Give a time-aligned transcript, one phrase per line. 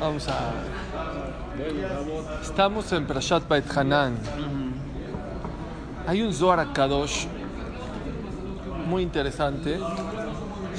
[0.00, 0.52] Vamos a.
[2.42, 4.16] Estamos en Prashat Bait Hanan.
[6.06, 7.26] Hay un Zohar Kadosh
[8.86, 9.78] muy interesante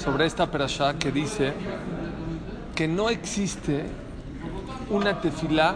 [0.02, 1.54] sobre esta Prashat que dice
[2.74, 3.86] que no existe
[4.90, 5.76] una tefilá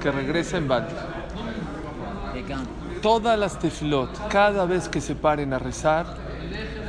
[0.00, 0.94] que regrese en balde.
[3.02, 6.06] Todas las tefilot, cada vez que se paren a rezar,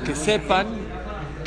[0.05, 0.88] que sepan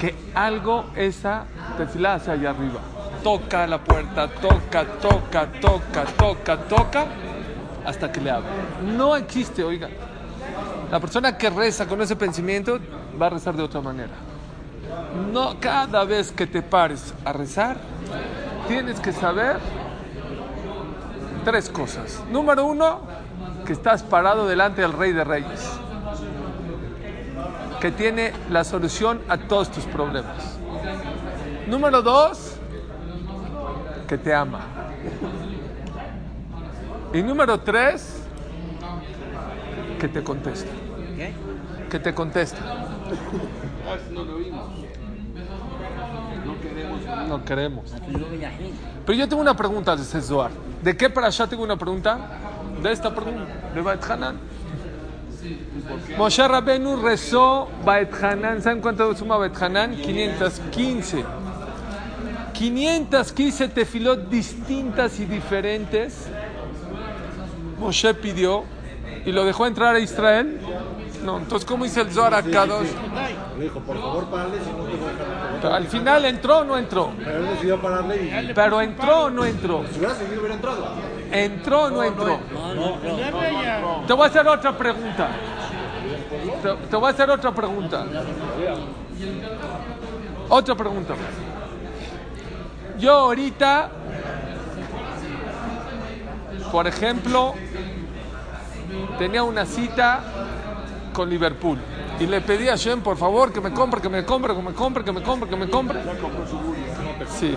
[0.02, 1.44] que algo esa
[1.76, 2.80] tefilá hacia allá arriba.
[3.22, 7.06] Toca la puerta, toca, toca, toca, toca, toca,
[7.86, 8.50] hasta que le abra.
[8.96, 9.88] No existe, oiga.
[10.90, 12.80] La persona que reza con ese pensamiento
[13.20, 14.10] va a rezar de otra manera.
[15.32, 17.76] No, cada vez que te pares a rezar,
[18.66, 19.58] tienes que saber
[21.44, 22.20] tres cosas.
[22.28, 23.02] Número uno,
[23.64, 25.78] que estás parado delante del Rey de Reyes,
[27.82, 30.56] que tiene la solución a todos tus problemas.
[31.66, 32.54] Número dos,
[34.06, 34.60] que te ama.
[37.12, 38.22] Y número tres,
[39.98, 40.70] que te contesta.
[41.90, 42.60] Que te contesta.
[47.26, 47.92] No queremos.
[49.04, 50.04] Pero yo tengo una pregunta de.
[50.82, 52.16] ¿De qué para allá tengo una pregunta?
[52.80, 53.42] De esta pregunta,
[53.74, 54.36] de Bait Hanan.
[56.16, 58.62] Moshe Rabenu rezó Bait Hanan.
[58.62, 59.96] ¿Saben cuánto suma Bait Hanan?
[59.96, 61.24] 515.
[62.52, 66.28] 515 tefilot distintas y diferentes.
[67.78, 68.64] Moshe pidió
[69.24, 70.60] y lo dejó entrar a Israel.
[71.24, 72.88] No, entonces, ¿cómo dice el Zohar a Kadosh?
[73.56, 77.12] Le dijo, por favor, si no te voy a al final entró o no entró.
[77.16, 78.52] Pero él decidió pararle y...
[78.52, 79.84] Pero entró o no entró.
[79.92, 80.88] Si hubiera seguido, hubiera entrado.
[81.32, 82.38] ¿Entró o no entró?
[84.06, 85.28] Te voy a hacer otra pregunta.
[86.62, 88.04] Te, te voy a hacer otra pregunta.
[90.48, 91.14] Otra pregunta.
[92.98, 93.90] Yo ahorita,
[96.70, 97.54] por ejemplo,
[99.18, 100.20] tenía una cita
[101.12, 101.78] con Liverpool
[102.20, 104.72] y le pedí a Shem, por favor, que me compre, que me compre, que me
[104.72, 106.00] compre, que me compre, que me compre.
[107.28, 107.56] Sí.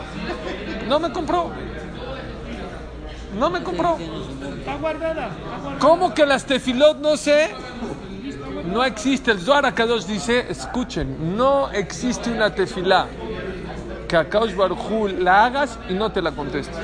[0.88, 1.52] No me compró.
[3.38, 3.97] No me compró.
[5.79, 7.51] ¿Cómo que las tefilot no sé?
[8.72, 9.31] No existe.
[9.31, 13.07] El Zohar Akadosh dice, escuchen, no existe una tefilá
[14.07, 16.78] que a Kaush Baruj la hagas y no te la conteste.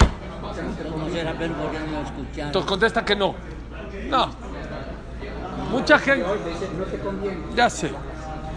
[2.38, 3.36] Entonces contesta que no.
[4.10, 4.30] No.
[5.72, 6.26] Mucha gente.
[7.56, 7.92] Ya sé.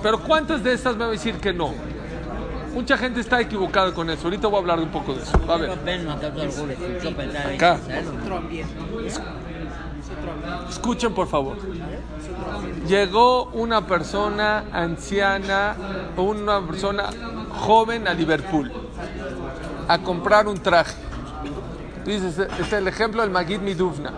[0.02, 1.72] Pero ¿cuántas de estas me va a decir que no?
[2.74, 4.24] Mucha gente está equivocada con eso.
[4.24, 5.38] Ahorita voy a hablar un poco de eso.
[5.48, 5.70] A ver.
[7.54, 7.78] Acá.
[10.68, 11.56] Escuchen por favor.
[12.86, 15.76] Llegó una persona anciana,
[16.16, 17.10] una persona
[17.60, 18.72] joven a Liverpool
[19.88, 20.96] a comprar un traje.
[22.04, 24.12] Dice, este es el ejemplo del Magid Miduvna.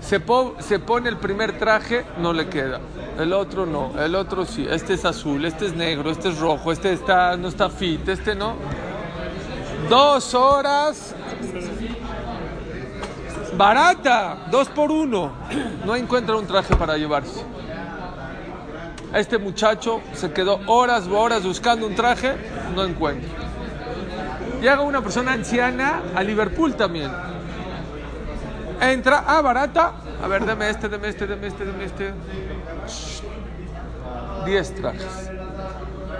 [0.00, 2.80] Se, po- se pone el primer traje, no le queda.
[3.18, 4.66] El otro no, el otro sí.
[4.68, 8.34] Este es azul, este es negro, este es rojo, este está, no está fit, este
[8.34, 8.54] no.
[9.88, 11.14] Dos horas.
[13.56, 15.32] Barata, dos por uno.
[15.84, 17.42] No encuentra un traje para llevarse.
[19.14, 22.34] Este muchacho se quedó horas y horas buscando un traje,
[22.76, 23.28] no encuentra.
[24.60, 27.10] Llega una persona anciana a Liverpool también.
[28.80, 29.92] Entra, ah, barata.
[30.22, 32.12] A ver, deme este, deme este, deme este, deme este.
[32.86, 33.22] Shh.
[34.46, 35.30] Diez trajes.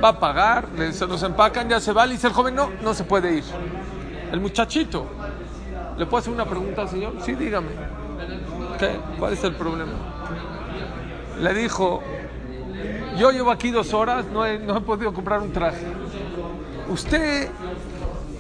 [0.03, 2.07] Va a pagar, se los empacan, ya se va.
[2.07, 3.45] Le dice el joven, no, no se puede ir.
[4.33, 5.07] El muchachito.
[5.97, 7.15] ¿Le puedo hacer una pregunta al señor?
[7.23, 7.69] Sí, dígame.
[8.79, 8.99] ¿Qué?
[9.19, 9.93] ¿Cuál es el problema?
[11.41, 12.03] Le dijo,
[13.19, 15.85] yo llevo aquí dos horas, no he, no he podido comprar un traje.
[16.89, 17.49] Usted,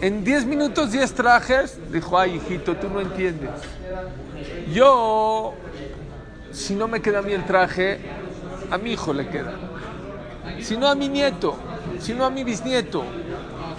[0.00, 3.50] en 10 minutos, 10 trajes, dijo, ay, hijito, tú no entiendes.
[4.73, 5.55] Yo,
[6.52, 8.00] si no me queda a mí el traje,
[8.70, 9.52] a mi hijo le queda.
[10.61, 11.56] Si no a mi nieto,
[11.99, 13.05] si no a mi bisnieto.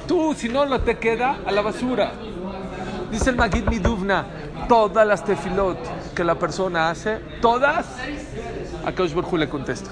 [0.07, 2.11] Tú, si no lo te queda, a la basura.
[3.11, 4.25] Dice el Magid Miduvna,
[4.67, 5.77] todas las tefilot
[6.13, 7.85] que la persona hace, todas,
[8.85, 9.89] a Kaush le contesta.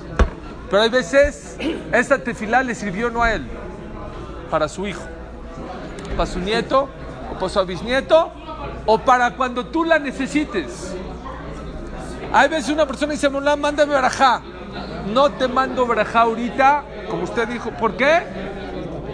[0.69, 1.57] Pero hay veces,
[1.91, 3.45] esta tefilá le sirvió no a él,
[4.49, 5.01] para su hijo,
[6.19, 6.89] para su nieto,
[7.31, 8.30] o para su bisnieto,
[8.86, 10.94] o para cuando tú la necesites.
[12.33, 14.42] Hay veces una persona dice, Mulá, mándame barajá.
[15.13, 17.71] No te mando barajá ahorita, como usted dijo.
[17.71, 18.24] ¿Por qué?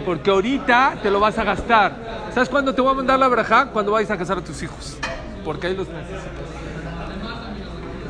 [0.04, 1.92] Porque ahorita te lo vas a gastar.
[2.34, 3.66] ¿Sabes cuándo te voy a mandar la barajá?
[3.66, 4.96] Cuando vayas a casar a tus hijos.
[5.44, 6.32] Porque ahí los necesitas.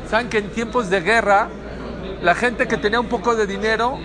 [0.09, 1.49] ¿Saben que en tiempos de guerra,
[2.23, 3.99] la gente que tenía un poco de dinero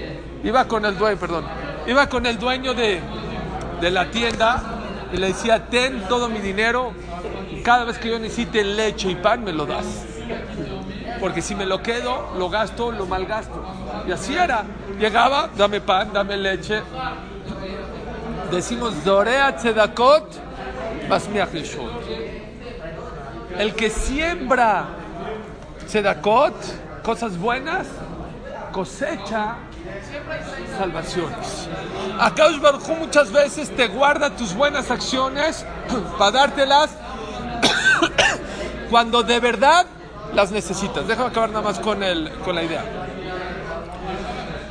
[0.44, 1.46] iba con el dueño, perdón,
[1.86, 3.00] iba con el dueño de,
[3.80, 4.80] de la tienda
[5.12, 6.92] y le decía, ten todo mi dinero
[7.62, 10.04] cada vez que yo necesite leche y pan me lo das.
[11.20, 13.62] Porque si me lo quedo, lo gasto, lo malgasto.
[14.08, 14.64] Y así era.
[14.98, 16.80] Llegaba, dame pan, dame leche.
[18.50, 20.40] Decimos, Dorea Tzedakot.
[23.58, 24.86] El que siembra
[25.86, 26.54] Tzedakot,
[27.02, 27.86] cosas buenas,
[28.72, 29.56] cosecha
[30.78, 31.68] salvaciones.
[32.18, 35.64] Acá Baruj muchas veces te guarda tus buenas acciones
[36.18, 36.90] para dártelas
[38.90, 39.86] cuando de verdad
[40.34, 41.06] las necesitas.
[41.06, 42.84] Déjame acabar nada más con, el, con la idea.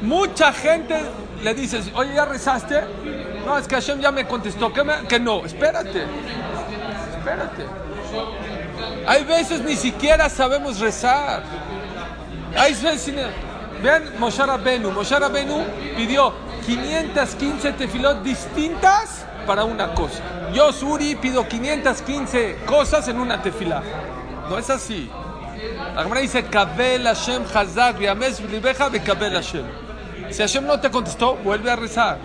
[0.02, 1.00] Mucha gente
[1.44, 2.82] le dices, oye, ¿ya rezaste?
[3.46, 4.72] No, es que Hashem ya me contestó.
[4.74, 6.06] Que, me- no, espérate.
[7.18, 7.66] Espérate.
[9.08, 11.44] Hay veces ni siquiera sabemos rezar.
[12.58, 13.14] Hay veces,
[13.82, 14.92] vean Moshe Rabenu.
[14.92, 15.64] Moshe Rabenu
[15.96, 16.34] pidió
[16.66, 20.22] 515 tefilot distintas para una cosa.
[20.54, 23.82] Yo, Suri, pido 515 cosas en una tefilá.
[24.50, 25.10] No es así.
[25.96, 29.66] La Gemara dice, Kabel Hashem Hazak Viames Libeja Kabel Hashem.
[30.30, 32.18] Si Hashem no te contestó, vuelve a rezar.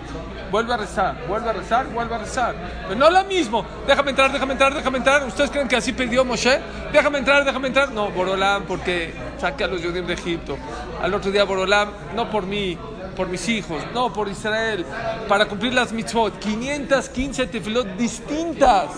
[0.51, 2.55] Vuelve a rezar, vuelve a rezar, vuelve a rezar.
[2.87, 3.65] Pero no lo mismo.
[3.85, 5.23] Déjame entrar, déjame entrar, déjame entrar.
[5.25, 6.59] ¿Ustedes creen que así pidió Moshe?
[6.91, 7.91] Déjame entrar, déjame entrar.
[7.91, 10.57] No, Borolam, porque saque a los judíos de Egipto.
[11.01, 12.77] Al otro día, Borolam, no por mí,
[13.15, 14.85] por mis hijos, no por Israel,
[15.27, 16.39] para cumplir las mitzvot.
[16.39, 18.91] 515 tefilot distintas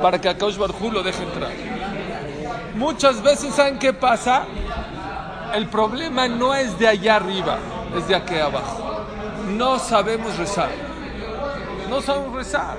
[0.00, 1.50] para que a lo deje entrar.
[2.74, 4.44] Muchas veces, ¿saben qué pasa?
[5.54, 7.58] El problema no es de allá arriba,
[7.96, 8.99] es de aquí abajo.
[9.60, 10.70] No sabemos rezar.
[11.90, 12.78] No sabemos rezar.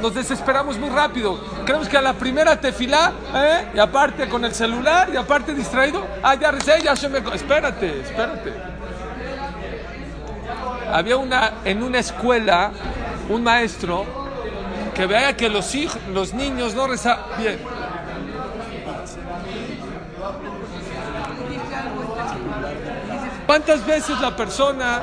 [0.00, 1.40] Nos desesperamos muy rápido.
[1.64, 3.66] Creemos que a la primera tefilá, ¿eh?
[3.74, 7.18] y aparte con el celular, y aparte distraído, ah, ya recé, ya se me...
[7.34, 8.52] Espérate, espérate.
[10.92, 12.70] Había una, en una escuela,
[13.28, 14.04] un maestro
[14.94, 17.58] que veía que los, hijos, los niños no rezaban bien.
[23.48, 25.02] ¿Cuántas veces la persona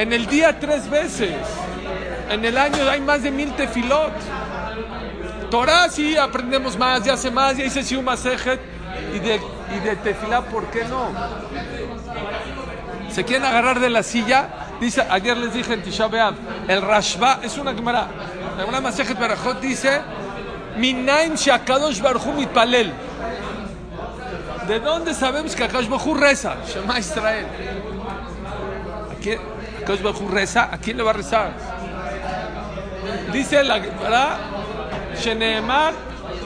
[0.00, 1.34] en el día tres veces?
[2.30, 4.12] En el año hay más de mil tefilot.
[5.50, 8.60] Torah sí aprendemos más, ya hace más, ya hice Siu Masejet.
[9.14, 9.40] Y de,
[9.76, 11.08] y de tefilá, ¿por qué no?
[13.10, 14.48] ¿Se quieren agarrar de la silla?
[14.80, 16.34] Dice, ayer les dije en Tisha B'Av,
[16.66, 18.08] el Rashba es una gemara.
[18.58, 20.00] Gemara Masejet Berajot dice,
[20.76, 22.92] Minaim Shakadosh Baruchu Mitpalel.
[24.66, 26.56] ¿De dónde sabemos que Akash Bajú reza?
[26.66, 27.46] Shema Israel.
[29.10, 29.59] ¿A
[29.90, 31.50] Akash Bajú reza, ¿a quién le va a rezar?
[33.32, 34.38] Dice la Gemara,
[35.18, 35.94] Sheneemar,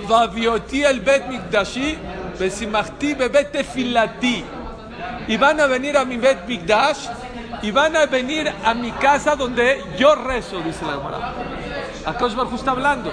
[0.09, 1.99] Vavioti el Bet Mikdashi,
[2.39, 4.43] Besimachti bebet tefilati.
[5.29, 7.07] Y van a venir a mi Bet Mikdash,
[7.61, 11.33] y van a venir a mi casa donde yo rezo, dice la Gemara.
[12.07, 13.13] Akash Bajú está hablando.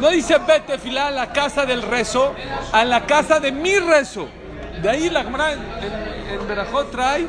[0.00, 2.34] No dice vete filar a la casa del rezo,
[2.72, 4.28] a la casa de mi rezo.
[4.80, 7.28] De ahí la Gemara en, en, en Berajot trae,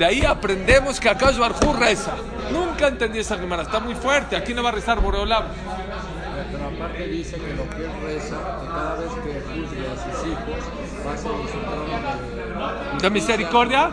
[0.00, 2.12] de ahí aprendemos que Akash Barjú reza.
[2.50, 4.34] Nunca entendí esa Gemara, está muy fuerte.
[4.34, 5.44] Aquí no va a rezar Boreolam.
[6.50, 10.26] Pero aparte dice que lo que él reza, que cada vez que juzgue a sus
[10.26, 10.64] hijos,
[11.06, 13.02] va a ser su trono de...
[13.02, 13.90] ¿De misericordia?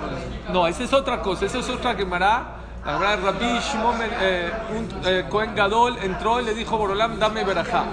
[0.54, 2.56] No, esa es otra cosa, esa es otra Gemara.
[2.86, 7.44] De Rabbi Shimon, eh, un eh, Cohen Gadol, entró y le dijo a Boreolam, dame
[7.44, 7.84] Berajá.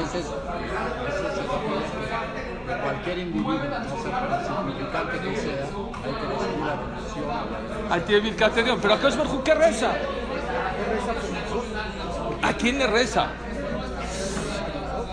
[0.00, 1.44] Ese es, ese es
[2.66, 3.84] de cualquier individuo, no
[4.64, 5.66] significante que sea,
[6.04, 6.93] hay que recibir la.
[7.90, 8.78] Al tiene Birkat Elión.
[8.80, 9.92] Pero Akash Barjú, ¿qué reza?
[12.42, 13.28] ¿A quién le reza?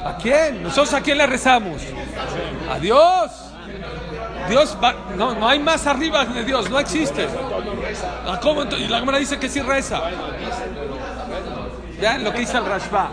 [0.05, 0.63] ¿A quién?
[0.63, 1.81] ¿Nosotros a quién le rezamos?
[2.71, 3.31] A Dios.
[4.49, 7.27] Dios va, no, no hay más arriba de Dios, no existe.
[8.41, 8.63] ¿Cómo?
[8.63, 10.01] Y la Gemara dice que sí reza.
[11.99, 13.09] Vean lo que dice el Rashba.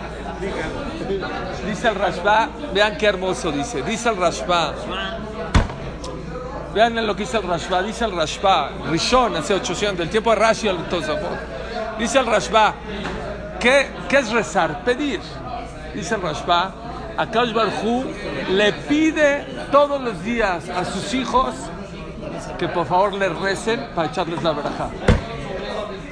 [1.66, 3.82] Dice el Rashba, vean qué hermoso dice.
[3.82, 4.74] Dice el Rashba.
[6.74, 7.82] Vean lo que dice el Rashba.
[7.82, 10.78] Dice el Rashba, Rishon, hace 800, del tiempo de Rashi al.
[11.98, 12.74] Dice el Rashba,
[13.58, 14.84] ¿qué, ¿qué es rezar?
[14.84, 15.20] Pedir.
[15.94, 16.72] Dice el Rashba,
[17.16, 18.04] a Kaush Barhu
[18.50, 21.54] le pide todos los días a sus hijos
[22.58, 24.90] que por favor le recen para echarles la verajá.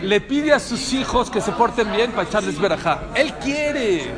[0.02, 3.02] Le pide a sus hijos que se porten bien para echarles verajá.
[3.14, 4.12] Él quiere.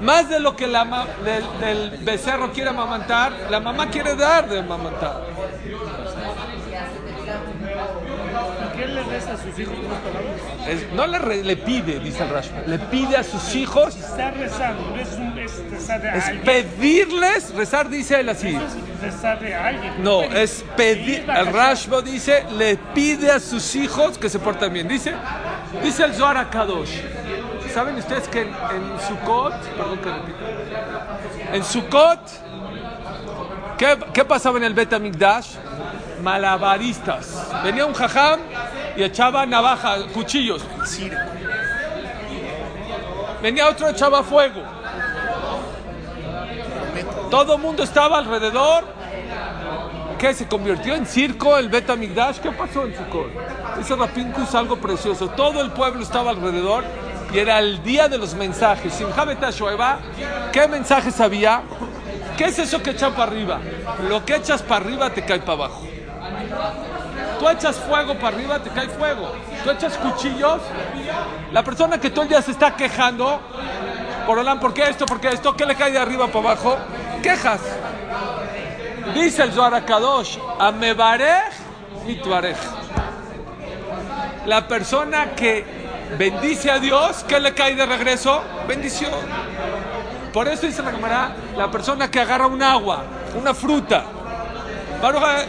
[0.00, 4.48] Más de lo que la ma- del, del becerro quiere amamantar, la mamá quiere dar
[4.48, 5.24] de amamantar.
[8.76, 9.74] ¿Qué le resta a sus hijos?
[10.66, 14.90] Es- no le, le pide, dice el Rashba, le pide a sus hijos, Está rezando,
[14.90, 16.44] no es, un, es rezar de es alguien.
[16.44, 18.48] pedirles, rezar dice él así.
[18.56, 20.02] Es rezar alguien.
[20.02, 21.26] No, es pedir.
[21.28, 21.46] El.
[21.52, 24.88] Rashba dice, le pide a sus hijos que se porten bien.
[24.88, 25.12] Dice,
[25.82, 26.96] dice el Zohar Kadosh.
[27.72, 31.18] ¿Saben ustedes que en, en Sukkot, perdón que repita,
[31.52, 32.18] en Sukkot,
[33.78, 35.54] ¿qué, qué pasaba en el Bet Amigdash?
[36.20, 37.48] Malabaristas.
[37.62, 38.40] Venía un jajam
[38.96, 40.62] y echaba navaja, cuchillos.
[43.40, 44.62] Venía otro, echaba fuego.
[47.30, 48.84] Todo el mundo estaba alrededor.
[50.18, 50.34] ¿Qué?
[50.34, 52.38] ¿Se convirtió en circo el Bet Amigdash?
[52.40, 53.78] ¿Qué pasó en Sukkot?
[53.78, 55.28] Dice Rapinkus algo precioso.
[55.30, 56.84] Todo el pueblo estaba alrededor
[57.32, 59.02] y era el día de los mensajes.
[60.52, 61.62] ¿qué mensajes había?
[62.36, 63.60] ¿Qué es eso que echan para arriba?
[64.08, 65.82] Lo que echas para arriba te cae para abajo.
[67.38, 69.32] Tú echas fuego para arriba, te cae fuego.
[69.64, 70.60] Tú echas cuchillos.
[71.52, 73.40] La persona que todo el día se está quejando,
[74.26, 75.06] por Olán, ¿por qué esto?
[75.06, 75.56] ¿Por qué esto?
[75.56, 76.78] ¿Qué le cae de arriba para abajo?
[77.22, 77.60] Quejas.
[79.14, 81.52] Dice el Zohar Kadosh, Amebarej
[82.06, 82.56] y Tuarej.
[84.46, 85.79] La persona que
[86.18, 88.42] bendice a Dios, ¿qué le cae de regreso?
[88.66, 89.12] Bendición.
[90.32, 93.02] Por eso dice la cámara, la persona que agarra un agua,
[93.34, 94.04] una fruta,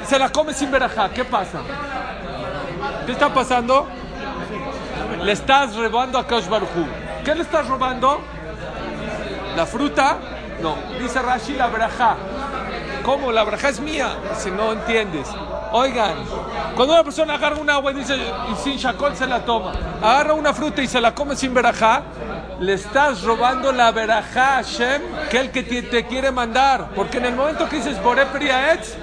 [0.08, 1.60] se la come sin verajá, ¿qué pasa?
[3.06, 3.88] ¿Qué está pasando?
[5.24, 6.86] Le estás robando a Barujú.
[7.24, 8.22] ¿Qué le estás robando?
[9.56, 10.18] ¿La fruta?
[10.62, 10.76] No.
[11.00, 12.16] Dice Rashi la verajá.
[13.04, 13.32] ¿Cómo?
[13.32, 14.16] La verajá es mía.
[14.38, 15.28] Si no entiendes.
[15.74, 16.16] Oigan,
[16.76, 20.34] cuando una persona agarra un agua y dice, y sin shakol se la toma, agarra
[20.34, 22.04] una fruta y se la come sin verajá,
[22.60, 26.90] le estás robando la verajá a Hashem, que el que te, quiere mandar.
[26.94, 28.96] Porque en el momento que dices, Boré Priaetz,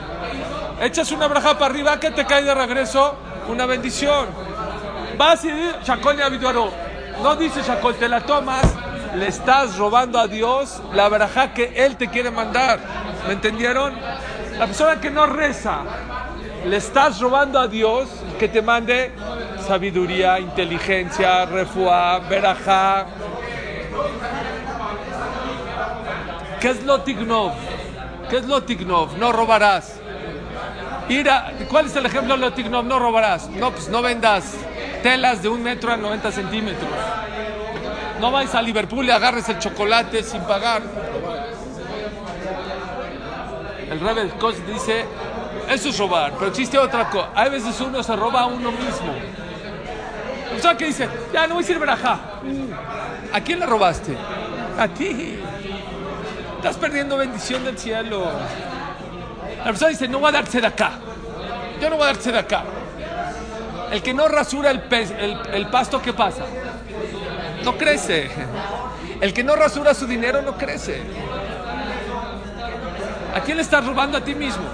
[0.83, 3.17] echas una verajá para arriba, que te cae de regreso?
[3.49, 4.27] Una bendición.
[5.17, 8.67] Vas y dices, shakol y No dice shakol, te la tomas,
[9.15, 12.79] le estás robando a Dios la verajá que Él te quiere mandar.
[13.27, 13.95] ¿Me entendieron?
[14.59, 15.83] La persona que no reza,
[16.67, 19.13] le estás robando a Dios que te mande
[19.67, 23.07] sabiduría, inteligencia, refuá, verajá.
[26.61, 27.53] ¿Qué es lo tignov?
[28.29, 29.17] ¿Qué es lo tignov?
[29.17, 30.01] No robarás.
[31.69, 32.85] ¿Cuál es el ejemplo de lo tignov?
[32.85, 33.49] No robarás.
[33.49, 34.55] No, pues no vendas
[35.03, 36.91] telas de un metro a 90 centímetros.
[38.21, 40.83] No vayas a Liverpool y agarres el chocolate sin pagar.
[43.91, 45.07] El Rebel Koch dice,
[45.71, 47.29] eso es robar, pero existe otra cosa.
[47.35, 49.13] Hay veces uno se roba a uno mismo.
[50.47, 52.19] La persona que dice, ya no voy a decir verajá.
[53.33, 54.17] ¿A quién le robaste?
[54.79, 55.39] A ti.
[56.57, 58.27] Estás perdiendo bendición del cielo.
[59.59, 60.93] La persona dice, no voy a darse de acá.
[61.81, 62.65] Yo no voy a darse de acá.
[63.93, 66.45] El que no rasura el, pez- el, el pasto, ¿qué pasa?
[67.65, 68.31] No crece.
[69.21, 71.03] El que no rasura su dinero no crece.
[73.35, 74.65] ¿A quién le estás robando a ti mismo?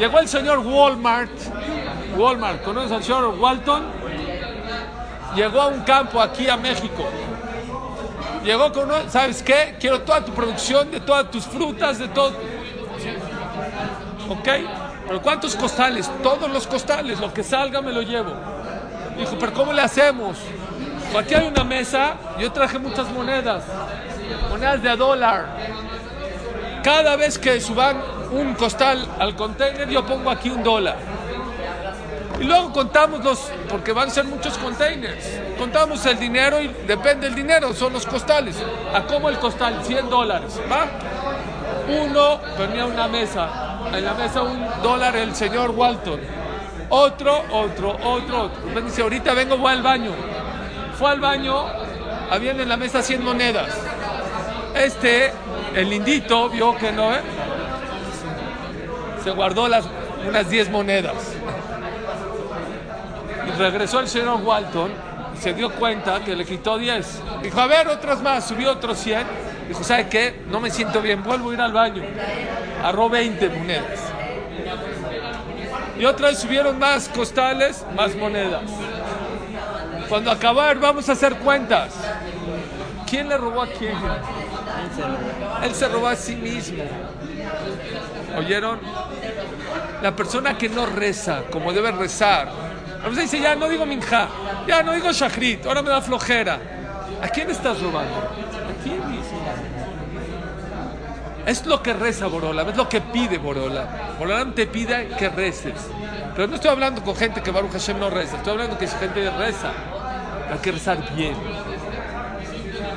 [0.00, 1.30] Llegó el señor Walmart.
[2.16, 3.84] Walmart, ¿conoces al señor Walton?
[5.36, 7.06] Llegó a un campo aquí a México.
[8.42, 9.76] Llegó con, ¿sabes qué?
[9.78, 12.32] Quiero toda tu producción, de todas tus frutas, de todo.
[14.30, 14.48] ¿Ok?
[15.06, 16.10] ¿Pero cuántos costales?
[16.22, 18.32] Todos los costales, lo que salga me lo llevo.
[19.18, 20.38] Dijo, ¿pero cómo le hacemos?
[21.08, 23.64] Dijo, Aquí hay una mesa, yo traje muchas monedas,
[24.48, 25.89] monedas de a dólar.
[26.82, 28.00] Cada vez que suban
[28.32, 30.96] un costal al container, yo pongo aquí un dólar.
[32.40, 35.26] Y luego contamos los, porque van a ser muchos containers.
[35.58, 38.56] Contamos el dinero y depende del dinero, son los costales.
[38.94, 39.80] ¿A cómo el costal?
[39.84, 40.86] 100 dólares, ¿va?
[41.86, 46.20] Uno venía a una mesa, en la mesa un dólar el señor Walton.
[46.88, 48.80] Otro, otro, otro, otro.
[48.82, 50.12] Dice, ahorita vengo, voy al baño.
[50.98, 51.66] Fue al baño,
[52.30, 53.70] habían en la mesa 100 monedas.
[54.74, 55.32] Este,
[55.74, 57.20] el lindito, vio que no, ¿eh?
[59.22, 59.84] Se guardó las,
[60.26, 61.14] unas 10 monedas.
[63.46, 64.90] Y regresó el señor Walton
[65.34, 67.22] y se dio cuenta que le quitó 10.
[67.42, 69.24] Dijo, a ver, otras más, subió otros 100.
[69.68, 70.40] Dijo, ¿sabe qué?
[70.50, 72.02] No me siento bien, vuelvo a ir al baño.
[72.80, 74.00] Agarró 20 monedas.
[75.98, 78.62] Y otra vez subieron más costales, más monedas.
[80.08, 81.94] Cuando acabar, vamos a hacer cuentas.
[83.10, 83.96] ¿Quién le robó a quién?
[85.64, 86.84] Él se robó a sí mismo.
[88.38, 88.78] ¿Oyeron?
[90.00, 92.48] La persona que no reza como debe rezar.
[93.04, 94.28] A veces dice, ya no digo minja,
[94.66, 96.60] ya no digo shachrit, ahora me da flojera.
[97.20, 98.16] ¿A quién estás robando?
[98.16, 99.40] ¿A quién mismo?
[101.46, 104.14] Es lo que reza Borola, es lo que pide Borola.
[104.18, 105.74] Borola te pide que reces.
[106.36, 108.94] Pero no estoy hablando con gente que Baruch Hashem no reza, estoy hablando que es
[108.94, 109.72] gente que reza.
[110.52, 111.34] Hay que rezar bien.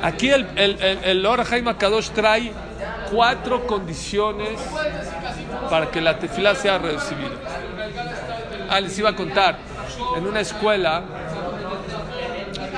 [0.04, 2.52] Aquí el, el, el, el Kadosh trae
[3.10, 4.60] cuatro condiciones
[5.70, 7.30] para que la tefila sea recibida.
[8.68, 9.56] Ah, les iba a contar.
[10.14, 11.02] En una escuela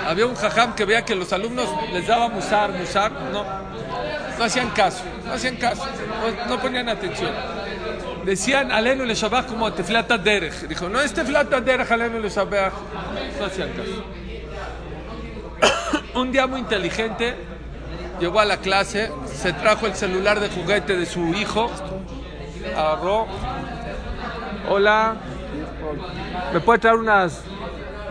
[0.06, 3.44] había un jajam que veía que los alumnos les daba musar, musar, no,
[4.38, 5.84] no hacían caso, no hacían caso,
[6.48, 7.32] no, ponían atención.
[8.24, 10.68] Decían alenu le shabach como tefilata derech.
[10.68, 12.72] Dijo, no es tefilata derech, alenu le shabach.
[13.40, 14.04] No hacían caso.
[16.16, 17.34] Un día muy inteligente
[18.18, 21.70] llegó a la clase, se trajo el celular de juguete de su hijo,
[22.76, 23.26] agarró,
[24.68, 25.16] hola,
[26.52, 27.42] ¿me puede traer unas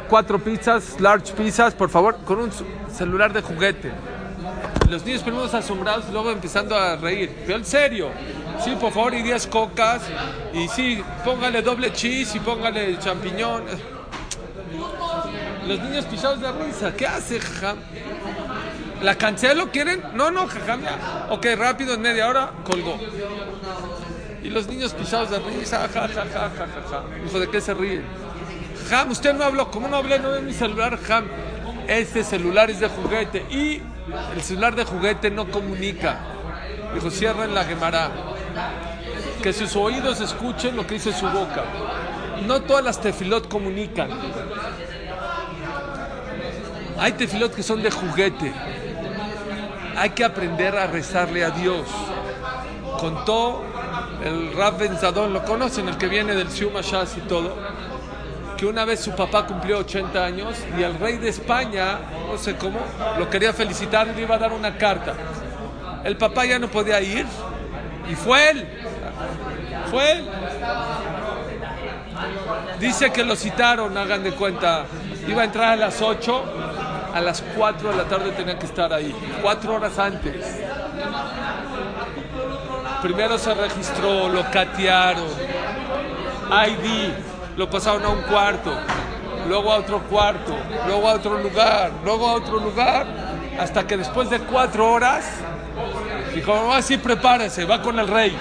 [0.08, 2.18] cuatro pizzas, large pizzas, por favor?
[2.26, 2.52] Con un
[2.92, 3.92] celular de juguete.
[4.90, 7.36] Los niños primero asombrados, luego empezando a reír.
[7.48, 8.10] Pero en serio,
[8.64, 10.04] sí, por favor, y 10 cocas,
[10.54, 13.64] y sí, póngale doble cheese y póngale champiñón.
[15.68, 17.78] Los niños pisados de risa, ¿qué hace, jajam?
[19.02, 19.72] ¿La cancelo?
[19.72, 20.02] ¿Quieren?
[20.14, 20.82] No, no, jajam.
[20.84, 21.28] ya.
[21.30, 22.98] Ok, rápido, en media hora, colgó.
[24.44, 27.04] Y los niños pisados de risa, ja, ja, ja.
[27.24, 28.06] Dijo, ¿de qué se ríen?
[28.90, 29.72] Jam, usted no habló.
[29.72, 30.20] ¿Cómo no hablé?
[30.20, 31.26] No ve mi celular, Jam.
[31.88, 33.46] Este celular es de juguete.
[33.50, 33.82] Y
[34.36, 36.20] el celular de juguete no comunica.
[36.94, 38.12] Dijo, cierren la Gemara.
[39.42, 41.64] Que sus oídos escuchen lo que dice su boca.
[42.46, 44.10] No todas las tefilot comunican.
[46.98, 48.54] Hay tefilot que son de juguete.
[49.98, 51.88] Hay que aprender a rezarle a Dios.
[53.00, 53.64] Contó
[54.24, 57.56] el Rab Benzadón, lo conocen, el que viene del Siuma y todo,
[58.58, 62.56] que una vez su papá cumplió 80 años y el rey de España, no sé
[62.56, 62.80] cómo,
[63.18, 65.14] lo quería felicitar y le iba a dar una carta.
[66.04, 67.26] El papá ya no podía ir
[68.10, 68.68] y fue él.
[69.92, 70.30] Fue él.
[72.80, 74.86] Dice que lo citaron, hagan de cuenta.
[75.28, 76.44] Iba a entrar a las 8,
[77.16, 80.46] a las 4 de la tarde tenía que estar ahí, cuatro horas antes.
[83.02, 85.30] Primero se registró, lo catearon,
[86.50, 87.14] ID,
[87.56, 88.74] lo pasaron a un cuarto,
[89.48, 93.08] luego a otro cuarto, luego a otro lugar, luego a otro lugar,
[93.58, 95.26] hasta que después de cuatro horas
[96.34, 98.38] dijo, así prepárese, va con el rey.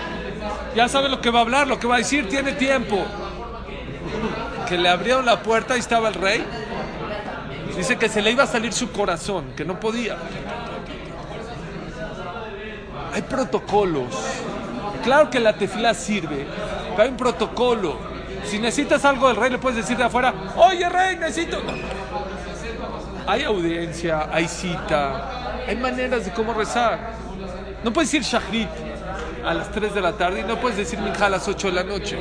[0.74, 2.98] Ya sabe lo que va a hablar, lo que va a decir, tiene tiempo.
[4.68, 6.44] Que le abrieron la puerta y estaba el rey.
[7.76, 10.16] Dice que se le iba a salir su corazón, que no podía.
[13.12, 14.14] Hay protocolos.
[15.02, 16.46] Claro que la tefila sirve,
[16.90, 17.98] pero hay un protocolo.
[18.44, 21.60] Si necesitas algo del rey, le puedes decir de afuera, oye rey, necesito.
[23.26, 27.12] Hay audiencia, hay cita, hay maneras de cómo rezar.
[27.82, 28.68] No puedes decir shahrit
[29.44, 31.72] a las 3 de la tarde y no puedes decir minja a las 8 de
[31.72, 32.18] la noche.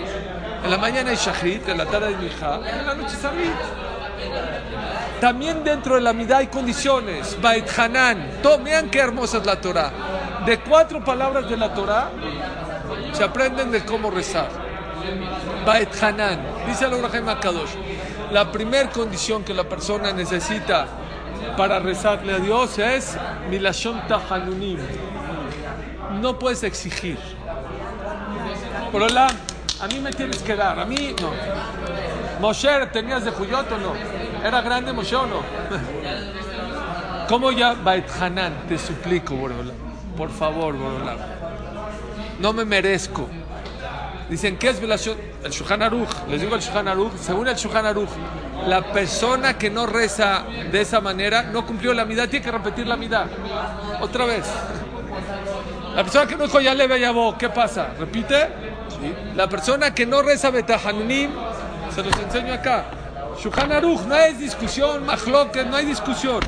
[0.64, 3.93] En la mañana hay shahrit, en la tarde hay minja, en la noche sabrit.
[5.24, 7.38] También dentro de la midá hay condiciones.
[7.42, 8.42] Bait Hanan.
[8.62, 9.90] Vean qué hermosa es la Torah.
[10.46, 12.10] De cuatro palabras de la Torah
[13.14, 14.50] se aprenden de cómo rezar.
[15.66, 16.42] Bait Hanan.
[16.68, 17.70] Dice el Abraham Akadosh.
[18.34, 20.88] La primera condición que la persona necesita
[21.56, 23.18] para rezarle a Dios es
[23.50, 24.80] Milashon Tahanunim.
[26.20, 27.18] No puedes exigir.
[28.92, 30.78] Por a mí me tienes que dar.
[30.78, 31.32] A mí no.
[32.42, 33.94] Moshe, ¿tenías de Juyot o no?
[34.44, 35.42] ¿Era grande Moshe o no?
[37.30, 38.68] ¿Cómo ya Bait Hanan?
[38.68, 39.76] Te suplico, Borolam.
[40.18, 41.18] Por favor, Borolam.
[42.40, 43.30] No me merezco.
[44.30, 45.18] Dicen, ¿qué es velación?
[45.44, 46.10] El Shulchan Aruch.
[46.30, 47.14] Les digo el Shulchan Aruch.
[47.16, 48.10] Según el Shulchan Aruch,
[48.68, 52.86] la persona que no reza de esa manera no cumplió la mitad, tiene que repetir
[52.86, 53.28] la mitad.
[54.02, 54.46] Otra vez.
[55.96, 57.94] La persona que no dijo ya le veía ¿qué pasa?
[57.98, 58.50] ¿Repite?
[59.36, 61.32] La persona que no reza Betahanunim,
[61.94, 62.86] se los enseño acá.
[63.40, 66.40] Shulchan Aruch, no hay discusión, Mahloket, no hay discusión.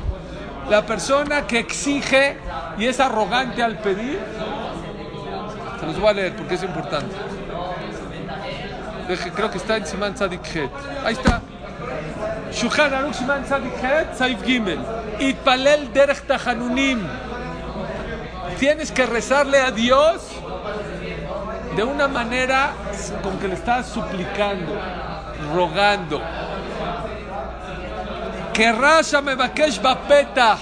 [0.70, 2.36] La persona que exige
[2.78, 4.18] y es arrogante al pedir,
[5.78, 7.14] se los voy a leer porque es importante.
[9.34, 10.70] Creo que está en Siman Tzadik Het.
[11.04, 11.40] Ahí está.
[12.52, 13.74] Shulchan Aruch Siman Tzadik
[14.14, 14.80] Saif Gimel.
[15.20, 17.06] Itpalel derech tahanunim.
[18.58, 20.22] Tienes que rezarle a Dios
[21.76, 22.72] de una manera
[23.22, 24.72] con que le estás suplicando,
[25.54, 26.22] rogando.
[28.56, 30.58] Que Rasha me bapetah.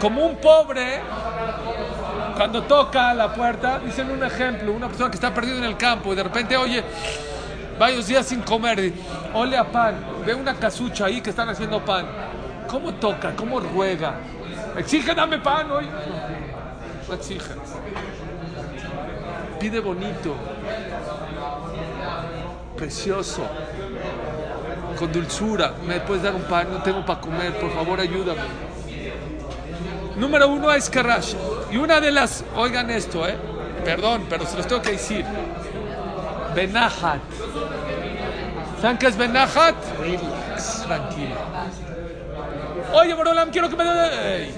[0.00, 1.00] Como un pobre,
[2.36, 6.12] cuando toca la puerta, dicen un ejemplo, una persona que está perdida en el campo
[6.12, 6.84] y de repente oye,
[7.76, 8.92] varios días sin comer,
[9.34, 12.06] ole a pan, ve una casucha ahí que están haciendo pan.
[12.68, 13.34] ¿Cómo toca?
[13.34, 14.14] ¿Cómo ruega?
[14.76, 15.88] Exige, dame pan hoy.
[17.08, 17.52] No exige.
[19.58, 20.36] Pide bonito,
[22.76, 23.42] precioso,
[25.00, 25.72] con dulzura.
[25.86, 26.70] ¿Me puedes dar un pan?
[26.70, 28.42] No tengo para comer, por favor ayúdame.
[30.16, 31.34] Número uno es Karash.
[31.72, 33.34] Y una de las, oigan esto, eh.
[33.82, 35.24] Perdón, pero se los tengo que decir.
[36.54, 37.20] Benahat.
[38.82, 39.74] ¿Saben qué es Benahat?
[39.98, 41.36] Relax, tranquilo.
[42.92, 44.54] Oye, Borolam, quiero que me dé.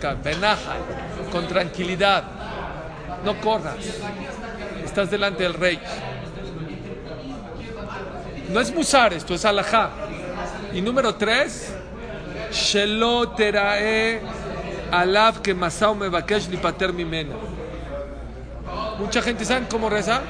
[0.00, 0.22] Con.
[0.22, 2.22] Benahat, con tranquilidad.
[3.24, 3.76] No corras.
[4.84, 5.80] Estás delante del rey.
[8.52, 9.90] No es musar, esto es alajá.
[10.74, 11.72] Y número tres,
[12.50, 14.20] Shelo terae
[14.90, 17.34] alav que masao me bakesh lipater mimena.
[18.98, 20.20] Mucha gente, ¿saben cómo reza?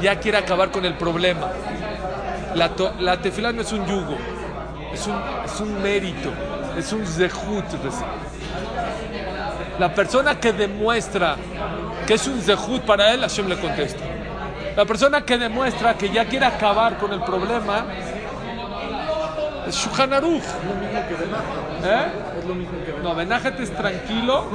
[0.00, 1.48] Ya quiere acabar con el problema.
[2.54, 4.16] La, la tefilá no es un yugo,
[4.92, 6.30] es un, es un mérito,
[6.78, 7.64] es un zehut.
[9.78, 11.36] La persona que demuestra
[12.06, 14.11] que es un zehut para él, Hashem le contesta.
[14.76, 17.84] La persona que demuestra que ya quiere acabar con el problema
[19.66, 20.42] es Shulchan Aruch.
[21.84, 22.06] ¿Eh?
[23.02, 24.46] No, Benajet es tranquilo.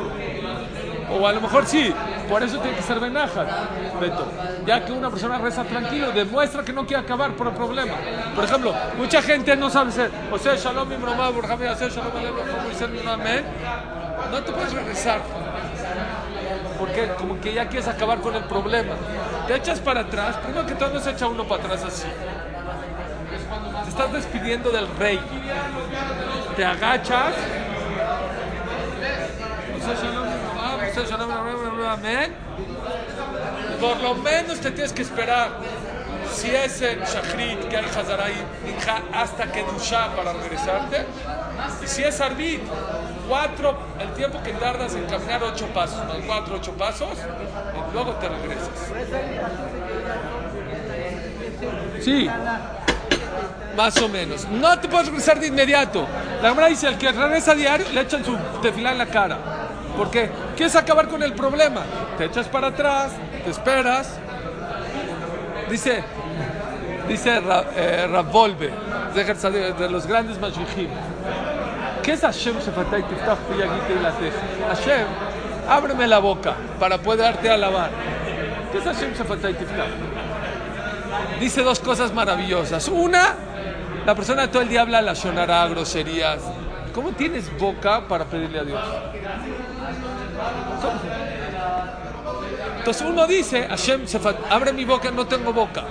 [1.09, 1.93] O a lo mejor sí,
[2.27, 3.47] por eso tiene que ser Benajet,
[4.01, 4.27] Beto.
[4.65, 7.93] Ya que una persona reza tranquilo, demuestra que no quiere acabar por el problema.
[8.35, 12.11] Por ejemplo, mucha gente no sabe ser, o sea, Shalom Imromá, Burjami, o sea, Shalom
[13.01, 13.45] un Amén.
[14.31, 15.21] No te puedes regresar.
[16.77, 18.93] Porque como que ya quieres acabar con el problema.
[19.47, 22.07] Te echas para atrás, primero que todo no se echa uno para atrás así.
[23.83, 25.19] Te estás despidiendo del rey.
[26.55, 27.33] Te agachas.
[33.79, 35.49] Por lo menos te tienes que esperar.
[36.33, 38.33] Si es en Shachrit, que hay Hazaray,
[39.13, 41.05] hasta que Dusha para regresarte.
[41.83, 42.61] Y si es Arbit,
[43.27, 48.13] cuatro, el tiempo que tardas en caminar ocho pasos, más cuatro, ocho pasos, y luego
[48.13, 48.69] te regresas.
[52.01, 52.29] Sí,
[53.75, 54.47] más o menos.
[54.49, 56.07] No te puedes regresar de inmediato.
[56.41, 59.37] La verdad dice, el que regresa a diario, le echan su tefilá en la cara.
[59.95, 60.29] ¿Por qué?
[60.55, 61.81] Quieres acabar con el problema.
[62.17, 63.11] Te echas para atrás,
[63.43, 64.19] te esperas.
[65.69, 66.03] Dice,
[67.07, 67.41] dice
[67.75, 68.07] eh,
[69.77, 70.89] de, los grandes mashgichim.
[72.07, 74.31] ¿Qué es Hashem Shefatay Tiftach y Latej?
[74.69, 75.07] Hashem,
[75.67, 77.89] ábreme la boca para poderte alabar.
[78.71, 79.89] ¿Qué es Hashem Shefatay Tiftach?
[81.37, 82.87] Dice dos cosas maravillosas.
[82.87, 83.35] Una,
[84.05, 86.39] la persona todo el día habla la shonara, groserías.
[86.95, 88.81] ¿Cómo tienes boca para pedirle a Dios?
[90.81, 90.99] ¿Cómo?
[92.77, 94.05] Entonces uno dice, Hashem,
[94.49, 95.83] abre mi boca, no tengo boca.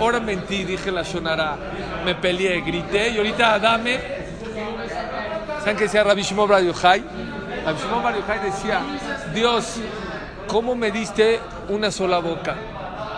[0.00, 1.56] Ahora mentí, dije la shonara,
[2.04, 4.21] me peleé, grité y ahorita dame.
[5.62, 7.04] ¿Saben qué decía Rabbi Shimon Bar Yochai?
[7.64, 8.80] Rabbi Shimon decía,
[9.32, 9.76] Dios,
[10.48, 12.56] ¿cómo me diste una sola boca?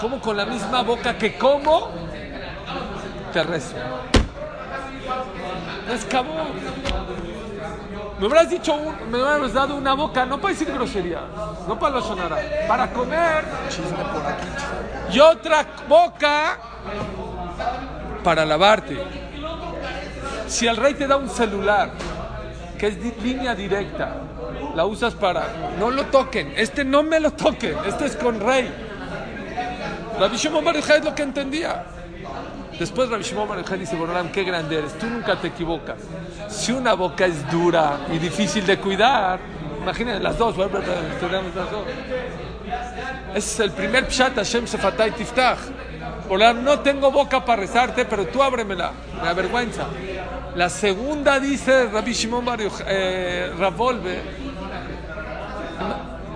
[0.00, 1.88] ¿Cómo con la misma boca que como
[3.32, 3.74] te rezo?
[5.88, 6.34] Me escabó.
[8.20, 11.20] Me hubieras dicho, un- me hubieras dado una boca, no para decir grosería,
[11.66, 12.36] no para lo sonara,
[12.68, 13.44] para comer.
[15.10, 16.58] Y otra boca
[18.22, 18.98] para lavarte.
[20.46, 21.90] Si el rey te da un celular,
[22.78, 24.16] que es línea directa,
[24.74, 25.46] la usas para,
[25.78, 28.70] no lo toquen, este no me lo toquen, este es con rey.
[30.18, 31.84] Rabbi Shimon Bar es lo que entendía.
[32.78, 35.96] Después Rabbi Shimon Bar dice, Borolam, qué grande eres, tú nunca te equivocas.
[36.48, 39.38] Si una boca es dura y difícil de cuidar,
[39.82, 41.84] imagínate las dos, las dos.
[43.34, 45.58] Ese es el primer pshat Hashem Sefatay Tiftach.
[46.28, 49.86] Borolam, no tengo boca para rezarte, pero tú ábremela, me avergüenza.
[50.54, 54.22] La segunda dice Rabbi Shimon Bar eh, Ravolve,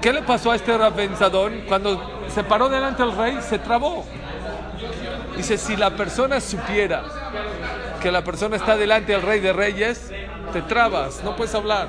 [0.00, 1.62] ¿Qué le pasó a este Rabenzadón?
[1.66, 4.04] Cuando se paró delante del rey, se trabó.
[5.36, 7.02] Dice, si la persona supiera
[8.00, 10.12] que la persona está delante del rey de reyes,
[10.52, 11.88] te trabas, no puedes hablar.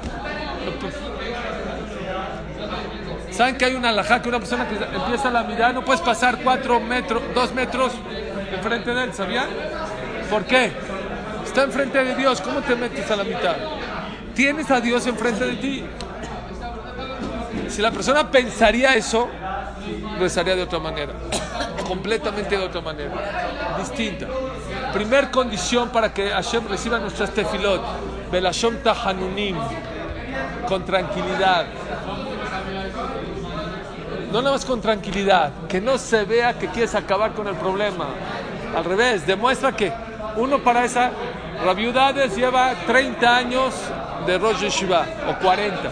[3.32, 6.40] ¿Saben que hay una alajá que una persona que empieza la mirada no puedes pasar
[6.44, 7.94] cuatro metros, dos metros
[8.52, 9.48] enfrente de él, ¿sabían?
[10.30, 10.72] ¿Por qué?
[11.50, 13.56] Está enfrente de Dios, ¿cómo te metes a la mitad?
[14.36, 15.84] Tienes a Dios enfrente de ti.
[17.68, 19.28] Si la persona pensaría eso,
[20.20, 21.14] rezaría de otra manera.
[21.88, 24.28] completamente de otra manera, distinta.
[24.94, 27.82] Primer condición para que Hashem reciba nuestras tefilot,
[28.32, 29.58] Belashom Tahanunim,
[30.68, 31.66] con tranquilidad.
[34.32, 38.06] No nada más con tranquilidad, que no se vea que quieres acabar con el problema.
[38.78, 39.92] Al revés, demuestra que
[40.40, 41.12] uno para esa,
[41.64, 43.74] Rabiudades lleva 30 años
[44.26, 45.90] de Rosh Yeshiva, o 40.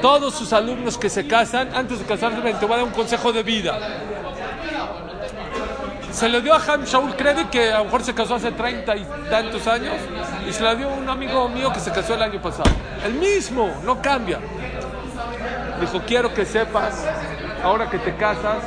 [0.00, 3.32] Todos sus alumnos que se casan, antes de casarse, te voy a dar un consejo
[3.32, 3.78] de vida.
[6.12, 8.96] Se le dio a Ham Shaul Kredi, que a lo mejor se casó hace 30
[8.96, 9.94] y tantos años,
[10.48, 12.70] y se la dio a un amigo mío que se casó el año pasado.
[13.04, 14.38] El mismo, no cambia.
[15.80, 17.04] Dijo, quiero que sepas,
[17.62, 18.58] ahora que te casas,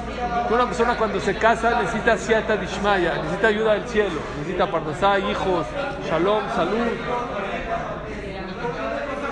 [0.50, 5.66] una persona cuando se casa necesita siata dishmaya, necesita ayuda del cielo, necesita parnasá, hijos,
[6.08, 6.88] shalom, salud.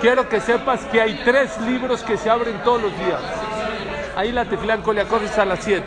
[0.02, 3.22] Quiero que sepas que hay tres libros que se abren todos los días.
[4.16, 5.84] Ahí la tefilá en Koliakov es a las 7.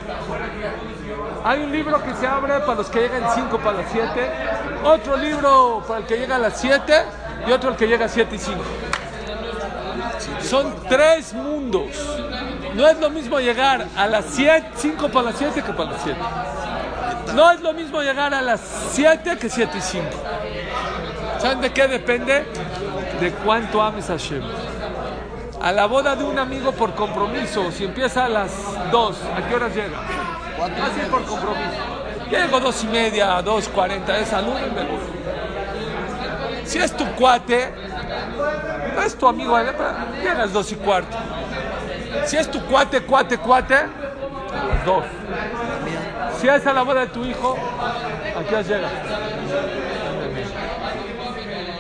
[1.45, 4.31] Hay un libro que se abre para los que llegan 5 para las 7,
[4.85, 7.03] otro libro para el que llega a las 7
[7.47, 8.61] y otro el que llega a 7 y 5.
[10.41, 11.91] Son tres mundos.
[12.75, 16.03] No es lo mismo llegar a las 7, 5 para las 7 que para las
[16.03, 16.19] 7.
[17.35, 18.61] No es lo mismo llegar a las
[18.93, 20.07] 7 que 7 y 5.
[21.39, 22.45] ¿Saben de qué depende?
[23.21, 24.43] De cuánto ames a Hashem.
[25.63, 28.51] A la boda de un amigo por compromiso, si empieza a las
[28.91, 29.99] 2, ¿a qué horas llega?
[30.61, 31.71] Así por compromiso.
[32.31, 34.99] Llego dos y media, dos cuarenta, es salud y me voy.
[36.65, 37.73] Si es tu cuate,
[38.95, 39.67] no es tu amigo, ¿eh?
[40.23, 41.17] Llegas dos y cuarto.
[42.27, 43.77] Si es tu cuate, cuate, cuate,
[44.85, 45.05] dos.
[46.41, 47.57] Si es a la boda de tu hijo,
[48.37, 48.93] ¿a qué llegas?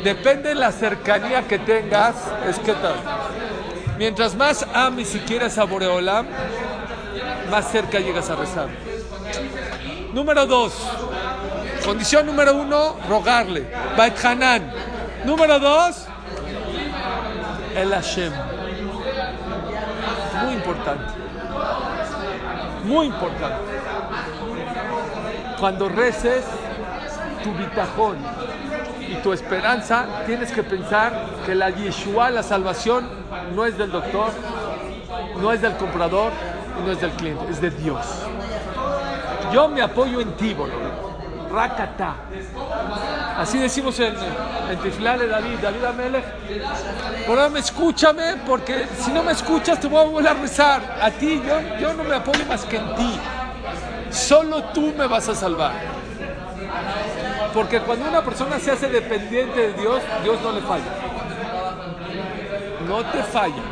[0.02, 2.14] Depende de la cercanía que tengas,
[2.46, 2.96] es que tal.
[3.96, 6.26] Mientras más ames y quieras a Boreolam,
[7.50, 8.68] más cerca llegas a rezar.
[10.12, 10.74] Número dos,
[11.84, 13.66] condición número uno, rogarle.
[13.96, 14.72] Bait Hanan.
[15.24, 16.06] Número dos,
[17.74, 18.32] el Hashem.
[22.84, 23.56] Muy importante.
[25.58, 26.44] Cuando reces,
[27.42, 28.16] tu bitajón
[29.00, 33.08] y tu esperanza, tienes que pensar que la Yeshua, la salvación,
[33.54, 34.30] no es del doctor,
[35.40, 36.32] no es del comprador
[36.80, 38.04] y no es del cliente, es de Dios.
[39.52, 40.93] Yo me apoyo en ti, boludo.
[41.54, 42.16] Rakata.
[43.38, 46.24] Así decimos en, en David, David Amelech.
[47.26, 50.98] Boludo, escúchame, porque si no me escuchas te voy a volver a rezar.
[51.00, 53.18] A ti, yo, yo no me apoyo más que en ti.
[54.10, 55.72] Solo tú me vas a salvar.
[57.52, 60.84] Porque cuando una persona se hace dependiente de Dios, Dios no le falla.
[62.88, 63.62] No te falla.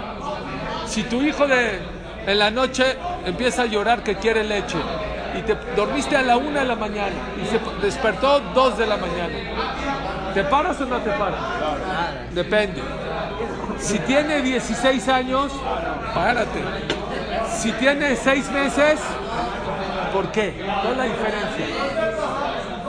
[0.86, 1.80] Si tu hijo de,
[2.26, 4.78] en la noche empieza a llorar que quiere leche
[5.38, 8.96] y te dormiste a la una de la mañana y se despertó dos de la
[8.96, 11.40] mañana, ¿te paras o no te paras?
[12.34, 12.82] Depende.
[13.78, 15.52] Si tiene 16 años,
[16.14, 16.62] párate.
[17.56, 19.00] Si tiene 6 meses,
[20.12, 20.64] ¿por qué?
[20.82, 21.66] ¿Cuál es la diferencia?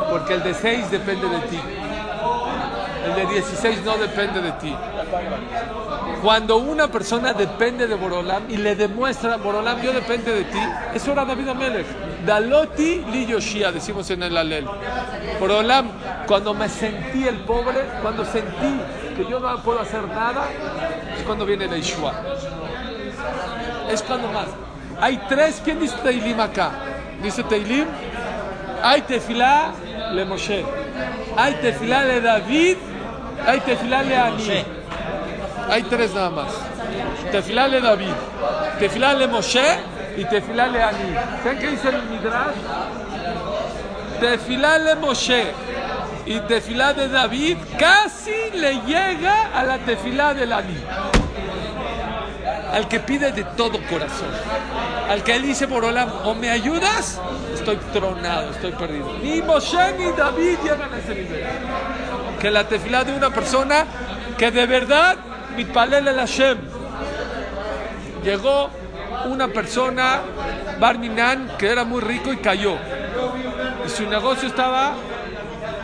[0.09, 1.59] Porque el de 6 depende de ti.
[3.05, 4.75] El de 16 no depende de ti.
[6.21, 10.59] Cuando una persona depende de Borolam y le demuestra, Borolam, yo depende de ti,
[10.93, 11.85] eso era David Amelech.
[12.25, 14.65] Daloti li Yoshia, decimos en el Alel.
[15.39, 15.89] Borolam,
[16.25, 18.79] cuando me sentí el pobre, cuando sentí
[19.17, 20.45] que yo no puedo hacer nada,
[21.17, 22.13] es cuando viene la Yeshua.
[23.89, 24.47] Es cuando más.
[25.01, 26.71] Hay tres, ¿quién dice Teilim acá?
[27.21, 27.85] Dice Teilim,
[28.81, 29.73] hay tefilá
[30.13, 30.63] le Moshe,
[31.35, 32.77] hay tefilá le David,
[33.45, 34.63] hay tefilá le Ani.
[35.69, 36.47] Hay tres nada más.
[37.31, 38.13] Tefilá le David,
[38.79, 39.79] tefilá le Moshe
[40.17, 41.15] y tefilá le Ani.
[41.43, 42.55] ¿Saben qué dice el Midrash?
[44.19, 45.51] Tefilá le Moshe
[46.25, 50.77] y tefilá de David casi le llega a la tefilá del Ani.
[52.71, 54.29] Al que pide de todo corazón.
[55.09, 57.19] Al que él dice por Olam, o me ayudas,
[57.53, 59.13] estoy tronado, estoy perdido.
[59.21, 61.45] Ni Moshe ni David llegan a ese nivel.
[62.43, 63.85] Que la tefilá de una persona
[64.37, 65.15] que de verdad
[65.55, 66.57] mitpalel el Hashem.
[68.21, 68.69] Llegó
[69.27, 70.19] una persona,
[70.77, 72.75] Barminan, que era muy rico y cayó.
[73.85, 74.93] Y su negocio estaba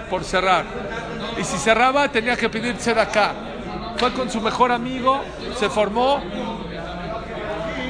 [0.10, 0.65] por cerrar.
[1.39, 3.32] Y si cerraba tenía que pedir acá.
[3.95, 5.22] Fue con su mejor amigo,
[5.58, 6.22] se formó,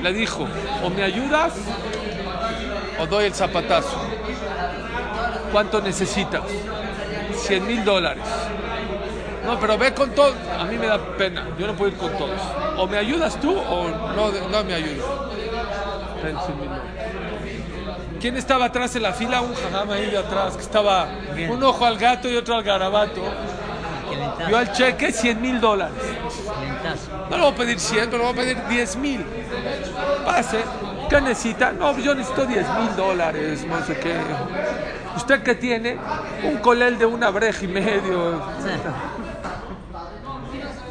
[0.03, 0.47] le dijo,
[0.83, 1.53] o me ayudas
[2.99, 3.97] o doy el zapatazo.
[5.51, 6.43] ¿Cuánto necesitas?
[7.49, 8.23] 100 mil dólares.
[9.43, 10.35] No, pero ve con todo.
[10.59, 11.47] A mí me da pena.
[11.57, 12.39] Yo no puedo ir con todos.
[12.77, 15.05] O me ayudas tú o no, no me ayudas.
[16.21, 16.91] Ten 100 mil dólares.
[18.21, 19.41] ¿Quién estaba atrás en la fila?
[19.41, 21.07] Un jajam ahí de atrás, que estaba
[21.49, 23.23] un ojo al gato y otro al garabato.
[24.47, 25.95] Vio al cheque 100 mil dólares.
[27.31, 29.25] No le voy a pedir 100, pero le voy a pedir 10 mil.
[30.23, 30.59] Pase.
[31.09, 31.71] ¿Qué necesita?
[31.71, 34.13] No, yo necesito 10 mil dólares, no sé qué.
[35.15, 35.97] ¿Usted qué tiene?
[36.43, 38.41] Un colel de una breja y medio.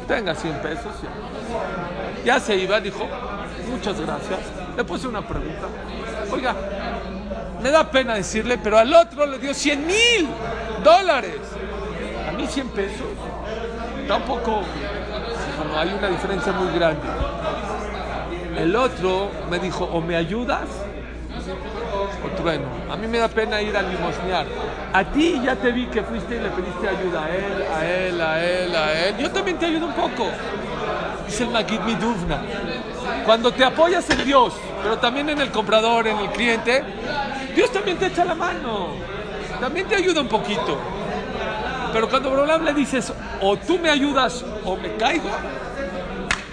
[0.07, 0.93] Tenga 100 pesos.
[1.03, 2.33] Ya.
[2.33, 3.07] Ya se iba, dijo,
[3.69, 4.39] muchas gracias.
[4.75, 5.67] Le puse una pregunta.
[6.31, 6.55] Oiga,
[7.61, 10.27] me da pena decirle, pero al otro le dio 100 mil
[10.83, 11.39] dólares.
[12.27, 13.07] A mí 100 pesos.
[14.07, 14.63] Tampoco
[15.57, 17.01] bueno, hay una diferencia muy grande.
[18.57, 20.67] El otro me dijo, o me ayudas
[22.41, 22.65] trueno.
[22.89, 24.45] A mí me da pena ir a limosnear.
[24.93, 28.21] A ti ya te vi que fuiste y le pediste ayuda a él, a él,
[28.21, 29.17] a él, a él.
[29.17, 30.27] Yo también te ayudo un poco.
[31.27, 32.41] Dice el Magid Miduvna.
[33.25, 36.83] Cuando te apoyas en Dios, pero también en el comprador, en el cliente,
[37.55, 38.89] Dios también te echa la mano.
[39.59, 40.77] También te ayuda un poquito.
[41.91, 45.29] Pero cuando Borolam le dices, o tú me ayudas o me caigo,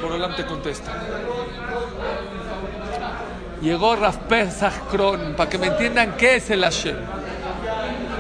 [0.01, 0.93] Borolam te contesta.
[3.61, 6.97] Llegó Raf Pesach Kron, para que me entiendan qué es el Hashem.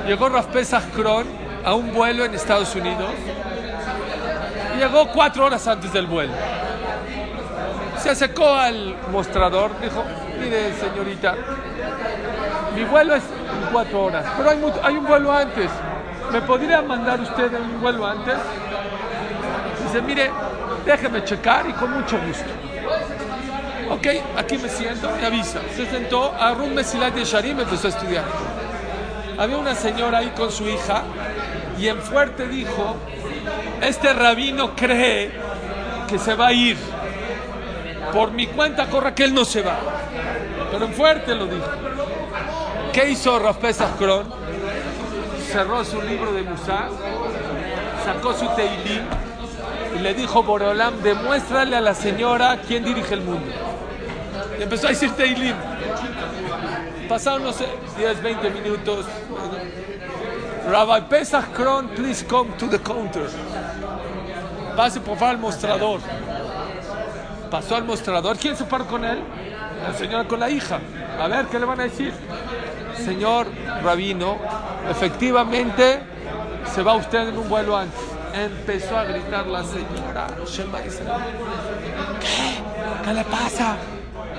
[0.07, 1.27] Llegó Raf Pesach Kron
[1.65, 3.11] a un vuelo en Estados Unidos.
[4.79, 6.33] Llegó cuatro horas antes del vuelo.
[7.99, 10.05] Se acercó al mostrador, dijo,
[10.39, 11.35] mire señorita,
[12.75, 15.71] mi vuelo es en cuatro horas, pero hay, hay un vuelo antes.
[16.33, 18.37] ¿Me podría mandar usted un vuelo antes?
[19.85, 20.31] Dice, mire,
[20.85, 22.51] déjeme checar y con mucho gusto.
[23.89, 25.61] Ok, aquí me siento, me avisa.
[25.75, 28.25] Se sentó, a un Mesilat de Sharim empezó a estudiar.
[29.39, 31.05] Había una señora ahí con su hija
[31.79, 32.97] y en fuerte dijo,
[33.81, 35.31] este rabino cree
[36.09, 36.77] que se va a ir.
[38.13, 39.77] Por mi cuenta corre que él no se va.
[40.71, 41.67] Pero en fuerte lo dijo.
[42.93, 44.27] ¿Qué hizo Rav Pesach Kron?
[45.53, 46.89] Cerró su libro de Musar,
[48.05, 49.03] sacó su Teilim
[49.97, 53.53] y le dijo Boreolam, demuéstrale a la señora quién dirige el mundo.
[54.59, 55.55] Empezó a decir Teilim.
[57.09, 57.67] Pasaron, no sé,
[57.99, 59.07] 10, 20 minutos.
[60.69, 63.29] Rabbi Pesach Kron, please come to the counter.
[64.77, 66.01] Pase por favor al mostrador.
[67.51, 68.37] Pasó al mostrador.
[68.37, 69.19] ¿Quién se paró con él?
[69.83, 70.81] La señora con la hija.
[71.21, 72.13] A ver, ¿qué le van a decir?
[72.97, 73.47] Señor
[73.83, 74.39] Rabino,
[74.91, 76.01] efectivamente
[76.75, 78.01] se va usted en un vuelo antes.
[78.35, 80.27] Empezó a gritar la señora.
[82.21, 83.05] ¿Qué?
[83.05, 83.77] ¿Qué le pasa?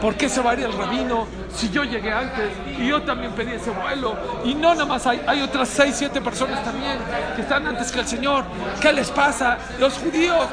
[0.01, 3.31] ¿Por qué se va a ir el rabino si yo llegué antes y yo también
[3.33, 4.15] pedí ese vuelo?
[4.45, 6.97] Y no nada más hay, hay otras seis, siete personas también
[7.35, 8.43] que están antes que el Señor.
[8.79, 9.57] ¿Qué les pasa?
[9.79, 10.47] Los judíos.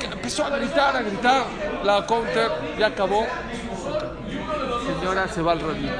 [0.00, 0.06] Qué.
[0.06, 1.44] Empezó a gritar, a gritar.
[1.84, 3.26] La counter ya acabó.
[4.98, 5.92] Señora, se va el rabino.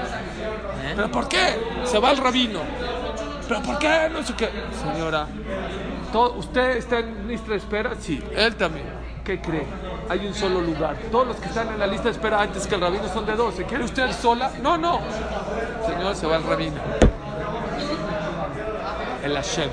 [0.95, 1.59] ¿Pero por qué?
[1.85, 2.61] Se va el rabino.
[3.47, 4.09] ¿Pero por qué?
[4.11, 4.49] No sé qué.
[4.83, 5.27] Señora,
[6.13, 7.93] ¿todo- ¿usted está en lista de espera?
[8.01, 8.87] Sí, él también.
[9.25, 9.67] ¿Qué cree?
[10.09, 10.97] Hay un solo lugar.
[11.11, 13.35] Todos los que están en la lista de espera antes que el rabino son de
[13.35, 13.65] 12.
[13.65, 14.51] ¿Quiere usted sola?
[14.63, 15.01] No, no.
[15.87, 16.77] Señor, se va el rabino.
[19.25, 19.71] El Hashem.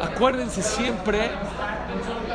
[0.00, 1.30] Acuérdense siempre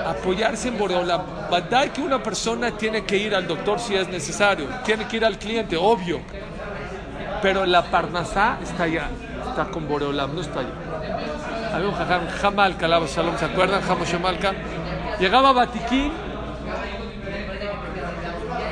[0.05, 1.21] apoyarse en Boreolam.
[1.49, 5.25] Badai que una persona tiene que ir al doctor si es necesario, tiene que ir
[5.25, 6.19] al cliente, obvio.
[7.41, 9.09] Pero la Parnasá está allá,
[9.49, 10.69] está con Boreolam, no está allá.
[11.73, 13.81] Había un Alaba Shalom, ¿se acuerdan?
[13.81, 14.53] Jamo Shemalka.
[15.21, 16.11] Llegaba Batiquín,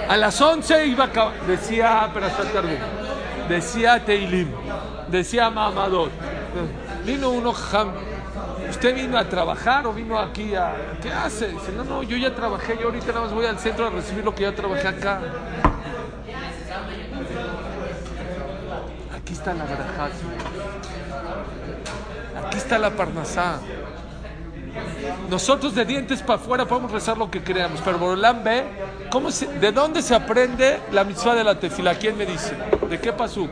[0.08, 2.72] a las 11 iba a acabar, decía Targum,
[3.48, 4.50] decía Teilim,
[5.10, 6.10] decía Mamadot.
[7.06, 7.54] Vino uno,
[8.68, 10.74] ¿usted vino a trabajar o vino aquí a...
[11.00, 11.50] ¿Qué hace?
[11.50, 14.26] Dice, no, no, yo ya trabajé, yo ahorita nada más voy al centro a recibir
[14.26, 15.20] lo que ya trabajé acá.
[19.16, 20.12] Aquí está la verajat.
[22.44, 23.60] Aquí está la parnasá.
[25.30, 28.64] Nosotros de dientes para afuera podemos rezar lo que creamos, pero Borolam ve
[29.60, 31.96] de dónde se aprende la mitzvah de la tefila.
[31.96, 32.56] ¿Quién me dice?
[32.90, 33.48] ¿De qué pasó?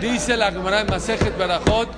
[0.00, 1.88] Dice la Gemara en Masejet Barajot,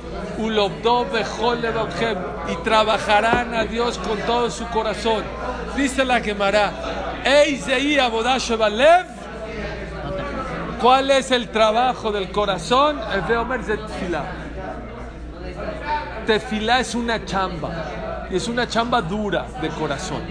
[2.48, 5.24] y trabajarán a Dios con todo su corazón.
[5.76, 6.72] Dice la Gemara,
[10.80, 13.01] ¿Cuál es el trabajo del corazón?
[13.12, 14.45] El de tefilá.
[16.27, 18.27] Tefilá es una chamba.
[18.31, 20.22] Y es una chamba dura de corazón.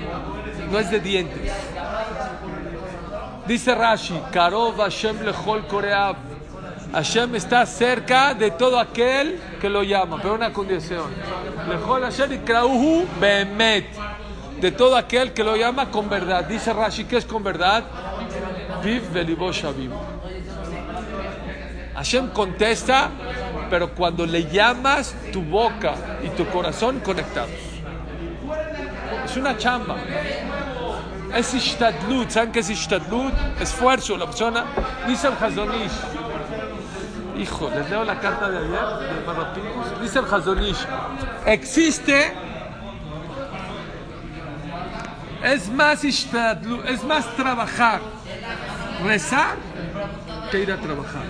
[0.70, 1.52] No es de dientes.
[3.48, 6.16] Dice Rashi, Karov Hashem lechol koreav.
[6.92, 11.12] Hashem está cerca de todo aquel que lo llama, pero una condición.
[11.70, 13.86] Lechol Hashem ikrauhu beemet.
[14.60, 16.46] De todo aquel que lo llama con verdad.
[16.46, 17.84] Dice Rashi, ¿qué es con verdad?
[18.82, 19.92] Piv velibo shavim.
[21.96, 23.10] Hashem contesta,
[23.70, 27.52] pero cuando le llamas tu boca y tu corazón conectados.
[29.26, 29.96] Es una chamba.
[31.36, 32.30] Es ishtadlut.
[32.30, 33.34] ¿Saben qué es ishtadlut?
[33.60, 34.18] Esfuerzo.
[34.18, 34.66] La persona
[35.08, 35.92] dice el Hazonish.
[37.38, 40.02] Hijo, les leo la carta de ayer de Marrapincus.
[40.02, 40.86] Dice el Hazonish.
[41.46, 42.34] Existe.
[45.44, 48.02] Es más ishtadlut, es más trabajar,
[49.04, 49.58] rezar
[50.50, 51.22] que ir a trabajar.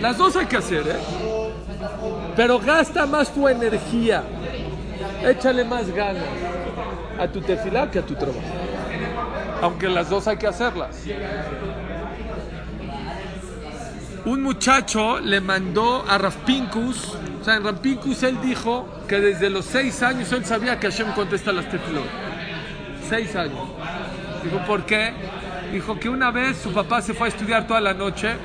[0.00, 1.39] Las dos hay que hacer, ¿eh?
[2.36, 4.22] Pero gasta más tu energía.
[5.24, 6.24] Échale más ganas
[7.18, 8.40] a tu tefilá que a tu trabajo.
[9.62, 11.04] Aunque las dos hay que hacerlas.
[14.24, 20.02] Un muchacho le mandó a Rafpinkus, o sea, en él dijo que desde los seis
[20.02, 22.04] años él sabía que Hashem contesta las tefilot.
[23.08, 23.68] Seis años.
[24.44, 25.12] Dijo, ¿por qué?
[25.72, 28.36] Dijo que una vez su papá se fue a estudiar toda la noche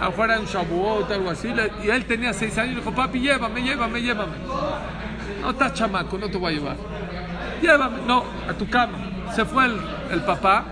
[0.00, 1.52] afuera en Shavuot, algo así,
[1.84, 4.32] y él tenía seis años, y dijo, papi, llévame, llévame, llévame.
[5.42, 6.76] No estás chamaco, no te voy a llevar.
[7.60, 8.98] Llévame, no, a tu cama.
[9.34, 10.64] Se fue el, papá.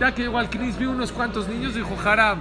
[0.00, 2.40] Ya que llegó al Cris, vi unos cuantos niños, dijo, Haram,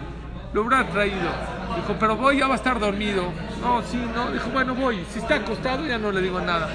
[0.54, 1.30] lo hubiera traído.
[1.76, 3.32] Dijo, pero voy, ya va a estar dormido.
[3.62, 4.32] No, sí, no.
[4.32, 5.06] Dijo, bueno, voy.
[5.12, 6.70] Si está acostado, ya no le digo nada.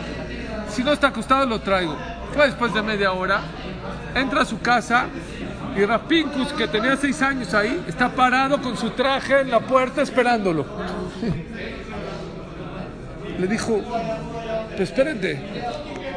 [0.69, 1.97] Si no está acostado, lo traigo.
[2.35, 3.41] Fue después de media hora.
[4.15, 5.07] Entra a su casa
[5.79, 10.03] y Rapincus, que tenía seis años ahí, está parado con su traje en la puerta
[10.03, 10.65] esperándolo.
[13.39, 13.81] Le dijo,
[14.71, 15.41] pero espérate,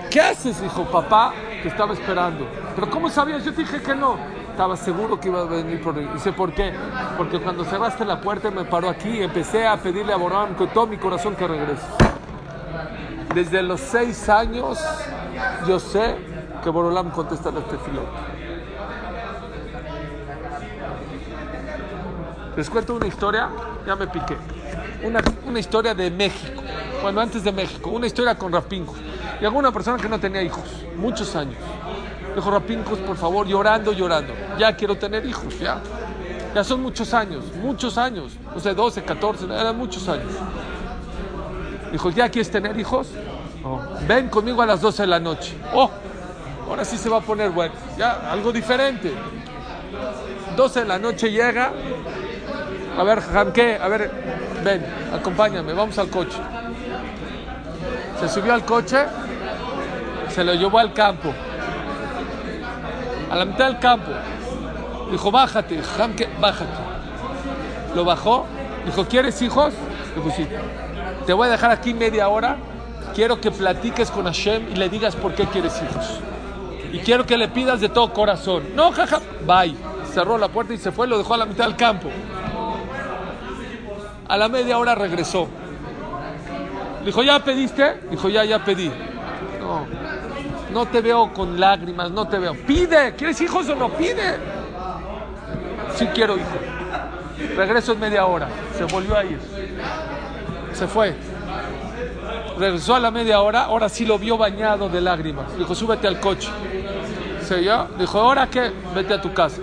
[0.09, 0.59] ¿qué haces?
[0.61, 2.47] Dijo, papá, que estaba esperando.
[2.73, 3.45] Pero ¿cómo sabías?
[3.45, 4.17] Yo te dije que no.
[4.49, 6.09] Estaba seguro que iba a venir por él.
[6.11, 6.73] Dice, ¿por qué?
[7.15, 10.69] Porque cuando cerraste la puerta me paró aquí y empecé a pedirle a Borán con
[10.69, 11.85] todo mi corazón que regrese.
[13.35, 14.83] Desde los seis años
[15.67, 16.15] yo sé
[16.63, 18.40] que Borolam contesta las tefilot.
[22.55, 23.49] Les cuento una historia,
[23.85, 24.35] ya me piqué.
[25.03, 26.61] Una, una historia de México.
[27.01, 28.97] Bueno, antes de México, una historia con Rapincus.
[29.39, 30.63] Y alguna persona que no tenía hijos,
[30.97, 31.55] muchos años.
[32.35, 34.33] Dijo Rapincus, por favor, llorando, llorando.
[34.57, 35.81] Ya quiero tener hijos, ya.
[36.53, 38.33] Ya son muchos años, muchos años.
[38.53, 40.31] No sé, 12, 14, eran muchos años.
[41.91, 43.09] Dijo, ¿ya quieres tener hijos?
[43.63, 45.55] Oh, Ven conmigo a las 12 de la noche.
[45.73, 45.89] Oh,
[46.67, 47.73] ahora sí se va a poner bueno.
[47.97, 49.13] Ya, algo diferente.
[50.55, 51.71] 12 de la noche llega.
[52.97, 54.11] A ver, Janque, a ver,
[54.63, 56.37] ven, acompáñame, vamos al coche.
[58.19, 58.97] Se subió al coche,
[60.29, 61.33] se lo llevó al campo.
[63.29, 64.11] A la mitad del campo.
[65.09, 66.71] Dijo, bájate, Janque, bájate.
[67.95, 68.45] Lo bajó,
[68.85, 69.73] dijo, ¿quieres hijos?
[70.15, 70.47] Dijo, sí.
[71.25, 72.57] Te voy a dejar aquí media hora.
[73.15, 76.19] Quiero que platiques con Hashem y le digas por qué quieres hijos.
[76.93, 78.63] Y quiero que le pidas de todo corazón.
[78.75, 79.75] No, jaja, bye.
[80.13, 82.09] Cerró la puerta y se fue, lo dejó a la mitad del campo.
[84.31, 85.49] A la media hora regresó.
[87.03, 87.99] Dijo, ¿ya pediste?
[88.09, 88.89] Dijo, ya, ya pedí.
[89.59, 89.85] No,
[90.71, 92.53] no te veo con lágrimas, no te veo.
[92.65, 93.89] Pide, ¿quieres hijos o no?
[93.89, 94.37] Pide.
[95.95, 96.47] Sí quiero hijos.
[97.57, 98.47] Regreso en media hora.
[98.77, 99.37] Se volvió a ir.
[100.71, 101.13] Se fue.
[102.57, 105.57] Regresó a la media hora, ahora sí lo vio bañado de lágrimas.
[105.57, 106.47] Dijo, súbete al coche.
[107.45, 108.71] Se yo, dijo, ¿ahora qué?
[108.95, 109.59] Vete a tu casa.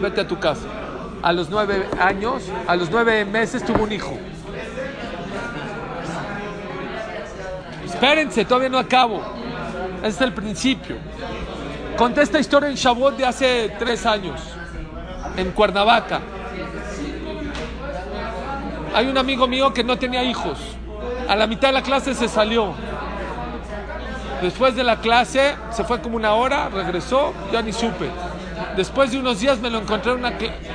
[0.00, 0.68] Vete a tu casa.
[1.22, 4.16] A los nueve años, a los nueve meses tuvo un hijo.
[7.84, 9.22] Espérense, todavía no acabo.
[9.98, 10.96] Ese es el principio.
[11.96, 14.40] Conté esta historia en Shavuot de hace tres años,
[15.36, 16.20] en Cuernavaca.
[18.94, 20.58] Hay un amigo mío que no tenía hijos.
[21.28, 22.74] A la mitad de la clase se salió.
[24.42, 28.10] Después de la clase se fue como una hora, regresó, ya ni supe.
[28.76, 30.32] Después de unos días me lo encontré, una,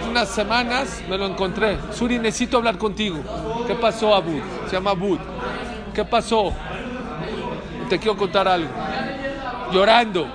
[0.10, 1.78] unas semanas me lo encontré.
[1.94, 3.20] Suri, necesito hablar contigo.
[3.68, 4.42] ¿Qué pasó, Abud?
[4.66, 5.20] Se llama Abud.
[5.94, 6.52] ¿Qué pasó?
[7.90, 8.70] Te quiero contar algo.
[9.72, 10.28] Llorando.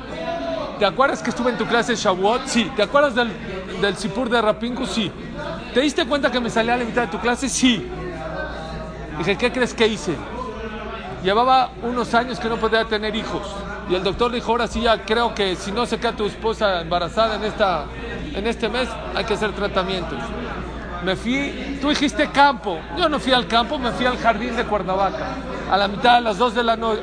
[0.79, 2.47] ¿Te acuerdas que estuve en tu clase de Shavuot?
[2.47, 2.71] Sí.
[2.77, 3.33] ¿Te acuerdas del,
[3.81, 4.87] del Sipur de Rapingu?
[4.87, 5.11] Sí.
[5.75, 7.49] ¿Te diste cuenta que me salí a la mitad de tu clase?
[7.49, 7.85] Sí.
[9.19, 10.15] Dije, ¿qué crees que hice?
[11.25, 13.43] Llevaba unos años que no podía tener hijos.
[13.89, 16.81] Y el doctor dijo, ahora sí ya creo que si no se queda tu esposa
[16.81, 17.85] embarazada en, esta,
[18.35, 20.19] en este mes, hay que hacer tratamientos.
[21.05, 22.81] Me fui, tú dijiste campo.
[22.99, 25.37] Yo no fui al campo, me fui al jardín de Cuernavaca.
[25.71, 27.01] A la mitad, a las 2 de la noche.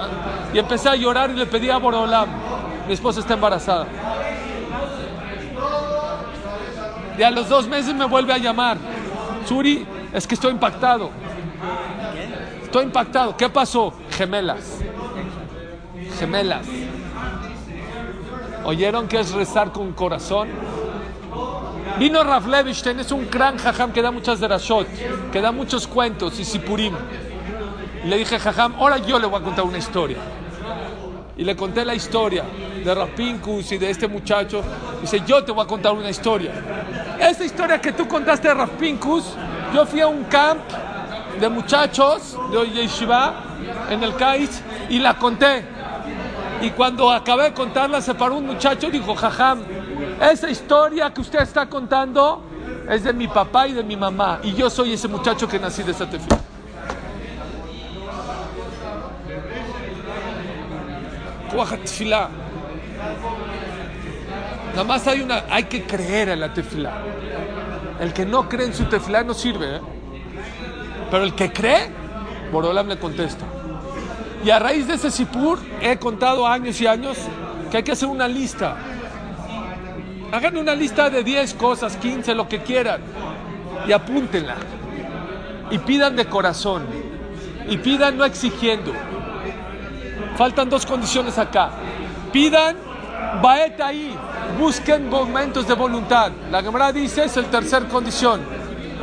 [0.53, 2.27] Y empecé a llorar y le pedí a Borolam.
[2.85, 3.87] Mi esposa está embarazada.
[7.17, 8.77] Y a los dos meses me vuelve a llamar.
[9.47, 11.11] Suri, es que estoy impactado.
[12.63, 13.37] Estoy impactado.
[13.37, 13.93] ¿Qué pasó?
[14.17, 14.79] Gemelas.
[16.19, 16.65] Gemelas.
[18.65, 20.49] ¿Oyeron qué es rezar con corazón?
[21.99, 24.87] Vino Rav Levinstein, es un gran jajam que da muchas derashot,
[25.31, 26.93] que da muchos cuentos y sipurim.
[28.03, 30.17] Y le dije, jajam, ahora yo le voy a contar una historia.
[31.37, 32.43] Y le conté la historia
[32.83, 34.63] de Rav Pinkus y de este muchacho.
[35.01, 36.51] Dice, yo te voy a contar una historia.
[37.19, 39.35] Esa historia que tú contaste de Rav Pinkus,
[39.73, 40.61] yo fui a un camp
[41.39, 43.33] de muchachos de Yeshiva
[43.89, 45.72] en el CAIS y la conté.
[46.63, 49.63] Y cuando acabé de contarla, se paró un muchacho y dijo, jajam,
[50.21, 52.41] esa historia que usted está contando
[52.89, 54.39] es de mi papá y de mi mamá.
[54.43, 56.39] Y yo soy ese muchacho que nací de esa tefila.
[61.83, 62.29] Tefilá.
[64.71, 66.93] Nada más hay una, hay que creer en la tefilá.
[67.99, 69.81] El que no cree en su tefilá no sirve, ¿eh?
[71.11, 71.89] Pero el que cree,
[72.53, 73.45] Borolam le contesta.
[74.43, 77.17] Y a raíz de ese sipur he contado años y años
[77.71, 78.75] que hay que hacer una lista.
[80.31, 83.01] Hagan una lista de 10 cosas, 15, lo que quieran.
[83.87, 84.55] Y apúntenla.
[85.71, 86.85] Y pidan de corazón.
[87.69, 88.91] Y pidan no exigiendo.
[90.35, 91.71] Faltan dos condiciones acá.
[92.31, 92.75] Pidan,
[93.41, 94.13] baet ahí.
[94.59, 96.31] Busquen momentos de voluntad.
[96.51, 98.41] La Gemara dice es el tercer condición.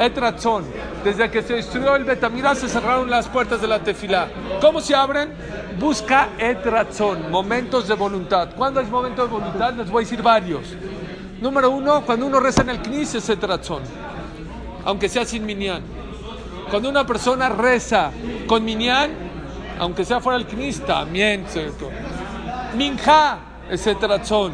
[0.01, 0.64] Etrazón.
[1.05, 4.28] Desde que se destruyó el Betamira se cerraron las puertas de la tefilá.
[4.59, 5.34] ¿Cómo se abren?
[5.78, 8.48] Busca etrazón, momentos de voluntad.
[8.57, 9.74] ¿Cuándo es momento de voluntad?
[9.74, 10.74] Les voy a decir varios.
[11.42, 13.82] Número uno, cuando uno reza en el knis es etrazón,
[14.86, 15.82] aunque sea sin minyan.
[16.70, 18.11] Cuando una persona reza
[18.46, 19.11] con minyan,
[19.78, 21.90] aunque sea fuera del knis, también ¿cierto?
[22.74, 23.38] Minja
[23.70, 24.53] es etrazón.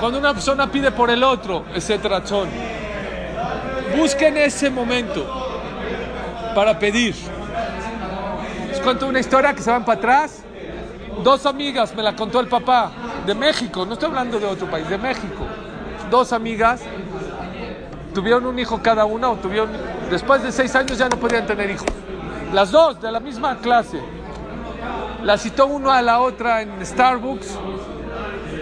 [0.00, 2.48] Cuando una persona pide por el otro, es etrazón.
[3.96, 5.26] Busquen ese momento
[6.54, 7.14] para pedir.
[8.70, 10.42] Les cuento una historia que se van para atrás.
[11.22, 12.92] Dos amigas, me la contó el papá,
[13.26, 15.46] de México, no estoy hablando de otro país, de México.
[16.10, 16.80] Dos amigas
[18.14, 19.70] tuvieron un hijo cada una o tuvieron,
[20.10, 21.88] después de seis años ya no podían tener hijos.
[22.52, 24.00] Las dos, de la misma clase.
[25.22, 27.58] La citó uno a la otra en Starbucks.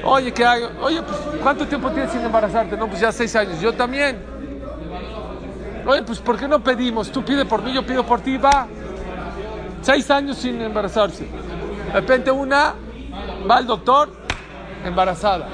[0.02, 0.62] Oye, ¿qué hay?
[0.80, 2.76] Oye, pues, ¿cuánto tiempo tienes sin embarazarte?
[2.76, 3.60] No, pues ya seis años.
[3.60, 4.35] Yo también.
[5.86, 7.12] Oye, pues ¿por qué no pedimos?
[7.12, 8.66] Tú pide por mí, yo pido por ti, va.
[9.82, 11.24] Seis años sin embarazarse.
[11.24, 12.74] De repente una
[13.48, 14.10] va al doctor
[14.84, 15.48] embarazada.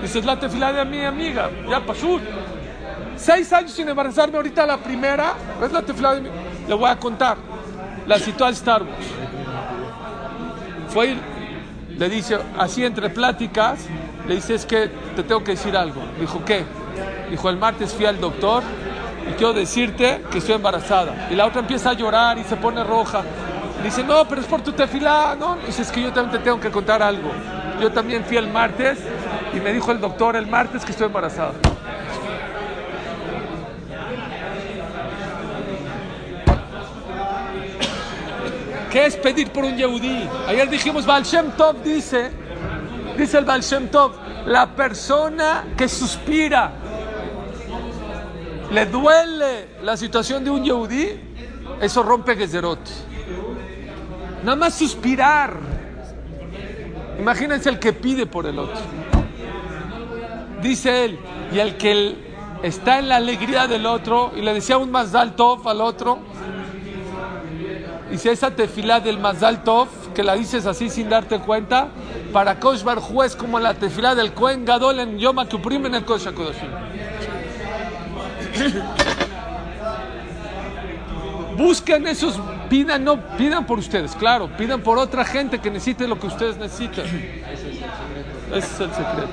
[0.00, 1.50] Dice, es la tefila de mi amiga.
[1.68, 2.18] Ya pasó.
[3.16, 6.28] Seis años sin embarazarme, ahorita la primera, es la tefila de mi...
[6.66, 7.36] Le voy a contar.
[8.06, 9.06] La citó al Starbucks.
[10.88, 11.16] Fue
[11.98, 13.86] le dice, así entre pláticas,
[14.28, 16.02] le dice, es que te tengo que decir algo.
[16.20, 16.64] Dijo, ¿qué?
[17.30, 18.62] Dijo, el martes fui al doctor
[19.28, 21.28] y quiero decirte que estoy embarazada.
[21.30, 23.22] Y la otra empieza a llorar y se pone roja.
[23.82, 25.56] Dice, no, pero es por tu tefilá, ¿no?
[25.66, 27.30] Dice, es que yo también te tengo que contar algo.
[27.80, 28.98] Yo también fui el martes
[29.54, 31.52] y me dijo el doctor el martes que estoy embarazada.
[38.90, 40.26] ¿Qué es pedir por un Yehudí?
[40.48, 42.30] Ayer dijimos, Baal Shem Tov dice,
[43.18, 44.12] dice el Baal Shem Tov,
[44.46, 46.72] la persona que suspira,
[48.70, 51.08] le duele la situación de un Yehudí,
[51.80, 52.80] eso rompe Gezerot.
[54.42, 55.56] Nada más suspirar.
[57.18, 58.80] Imagínense el que pide por el otro.
[60.62, 61.18] Dice él,
[61.52, 62.16] y el que
[62.62, 66.18] está en la alegría del otro, y le decía un Mazdal Tov al otro,
[68.10, 71.88] dice esa tefilá del Mazdal Tov, que la dices así sin darte cuenta,
[72.32, 76.04] para Kosh Barjú es como la tefilá del Kohen Gadol en Yom Kippur en el
[76.04, 76.70] Kosh HaKodashim.
[81.56, 82.38] Busquen esos,
[82.68, 86.58] pidan, no pidan por ustedes, claro, pidan por otra gente que necesite lo que ustedes
[86.58, 87.06] necesitan.
[87.06, 89.30] Ese es el secreto.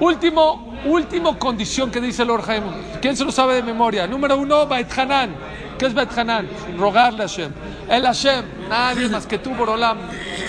[0.00, 2.66] Último, último condición que dice el Lord Jaime.
[3.00, 4.08] ¿Quién se lo sabe de memoria?
[4.08, 5.36] Número uno, Bait Hanan.
[5.78, 6.48] ¿Qué es Bait Hanan?
[6.76, 7.52] Rogarle a Hashem.
[7.88, 9.98] El Hashem, nadie más que tú, Borolam.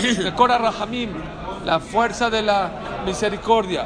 [0.01, 1.11] De Kora Rahamim,
[1.63, 2.71] la fuerza de la
[3.05, 3.85] misericordia.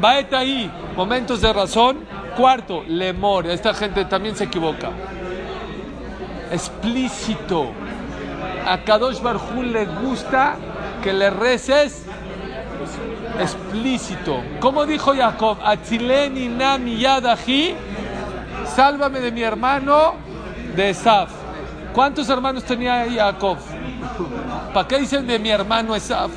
[0.00, 1.98] Baet ahí, momentos de razón.
[2.40, 3.46] Cuarto, lemor.
[3.46, 4.88] Esta gente también se equivoca.
[6.50, 7.70] Explícito.
[8.66, 10.56] A Kadosh Barjú le gusta
[11.02, 12.06] que le reces
[13.38, 14.42] explícito.
[14.58, 17.74] Como dijo Jacob, Atzileni nami yadahi,
[18.74, 20.14] sálvame de mi hermano
[20.74, 21.28] de Esaf.
[21.92, 23.58] ¿Cuántos hermanos tenía Jacob?
[24.72, 26.30] ¿Para qué dicen de mi hermano Esaf?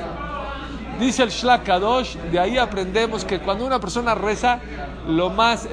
[0.99, 4.59] Dice el Shlakadosh, de ahí aprendemos que cuando una persona reza,
[5.07, 5.67] lo más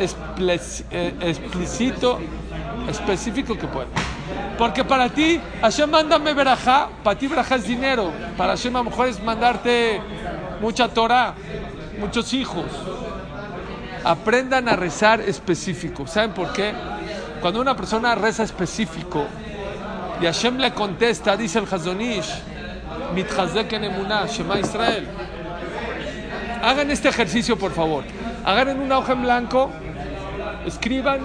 [1.20, 2.18] explícito,
[2.88, 3.88] específico que puede.
[4.58, 8.84] Porque para ti, Hashem mándame verajá, para ti verajá es dinero, para Hashem a lo
[8.84, 10.00] mejor es mandarte
[10.60, 11.34] mucha Torah,
[11.98, 12.64] muchos hijos.
[14.04, 16.06] Aprendan a rezar específico.
[16.06, 16.72] ¿Saben por qué?
[17.40, 19.26] Cuando una persona reza específico
[20.20, 22.30] y Hashem le contesta, dice el Hazonish,
[23.14, 25.06] Mitchazek en emuná, Shema Israel.
[26.62, 28.04] Hagan este ejercicio, por favor.
[28.44, 29.70] Agarren una hoja en blanco,
[30.66, 31.20] escriban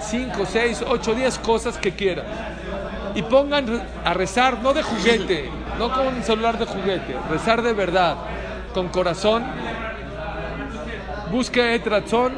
[0.00, 2.26] 5, 6, 8, 10 cosas que quieran.
[3.14, 7.72] Y pongan a rezar, no de juguete, no con un celular de juguete, rezar de
[7.72, 8.16] verdad,
[8.72, 9.44] con corazón.
[11.30, 12.34] Busque etrazón,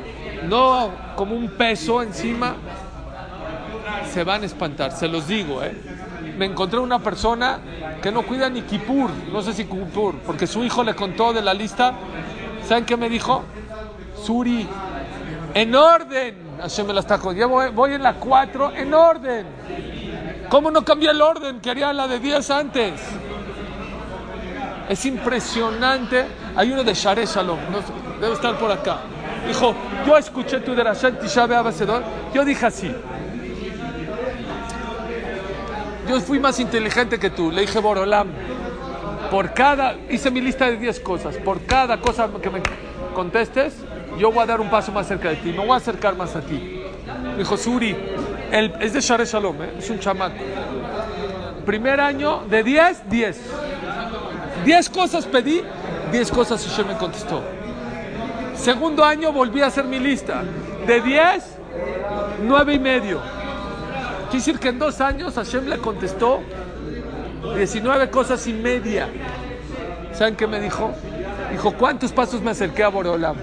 [0.49, 2.57] no como un peso encima.
[4.13, 5.75] Se van a espantar, se los digo, ¿eh?
[6.39, 7.59] Me encontré una persona
[8.03, 11.43] que no cuida ni Kipur, no sé si Kipur, porque su hijo le contó de
[11.43, 11.93] la lista.
[12.67, 13.45] ¿Saben qué me dijo?
[14.23, 14.67] Suri,
[15.55, 16.45] en orden.
[16.61, 19.47] Hashem me la está con- Ya voy, voy en la 4, en orden.
[20.49, 21.61] ¿Cómo no cambié el orden?
[21.61, 23.01] Quería la de 10 antes.
[24.89, 26.27] Es impresionante.
[26.57, 27.79] Hay uno de Share Shalom, no
[28.21, 28.99] debe estar por acá.
[29.47, 29.75] Dijo,
[30.07, 31.47] yo escuché tu de Rashat Tisha.
[32.33, 32.95] Yo dije así.
[36.09, 37.51] Yo fui más inteligente que tú.
[37.51, 38.29] Le dije Borolam.
[39.31, 41.37] Por cada, hice mi lista de 10 cosas.
[41.37, 42.61] Por cada cosa que me
[43.15, 43.75] contestes,
[44.19, 45.51] yo voy a dar un paso más cerca de ti.
[45.51, 46.83] Me voy a acercar más a ti.
[47.23, 47.97] Me dijo Suri,
[48.53, 49.73] él, es de Share Shalom, ¿eh?
[49.79, 50.37] es un chamaco.
[51.65, 53.41] Primer año de 10, 10.
[54.65, 55.63] 10 cosas pedí,
[56.13, 57.43] 10 cosas Hashem me contestó.
[58.55, 60.43] Segundo año volví a hacer mi lista.
[60.87, 61.45] De 10,
[62.45, 63.21] 9 y medio.
[64.35, 66.41] Quiere decir que en dos años Hashem le contestó
[67.55, 69.07] 19 cosas y media.
[70.13, 70.91] ¿Saben qué me dijo?
[71.53, 73.37] Dijo, ¿cuántos pasos me acerqué a Boreolam?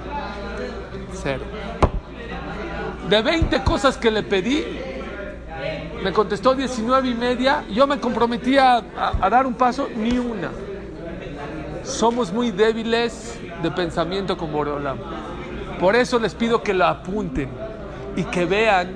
[1.13, 1.43] Cero.
[3.09, 4.65] De 20 cosas que le pedí,
[6.03, 7.63] me contestó 19 y media.
[7.71, 8.83] Yo me comprometí a,
[9.21, 10.51] a- dar un paso, ni una.
[11.85, 14.97] Somos muy débiles de pensamiento con Boreolam.
[15.79, 17.47] Por eso les pido que la apunten
[18.17, 18.89] y que vean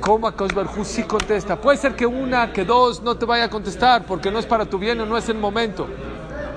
[0.00, 1.60] cómo Akadosh Baruj Hu sí contesta.
[1.60, 4.66] Puede ser que una, que dos no te vaya a contestar porque no es para
[4.66, 5.86] tu bien o no es el momento.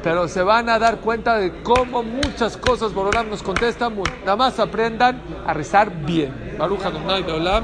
[0.03, 3.89] Pero se van a dar cuenta de cómo muchas cosas Boreolam nos contesta.
[3.89, 6.55] Nada más aprendan a rezar bien.
[6.57, 7.63] Baruch Adonai amén.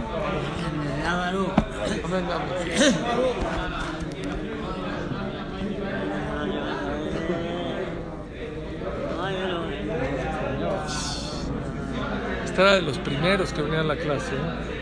[12.43, 14.33] Este era de los primeros que venían a la clase.
[14.33, 14.74] ¿eh?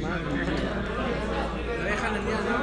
[0.00, 0.36] maken.
[1.82, 2.62] Wij gaan het niet.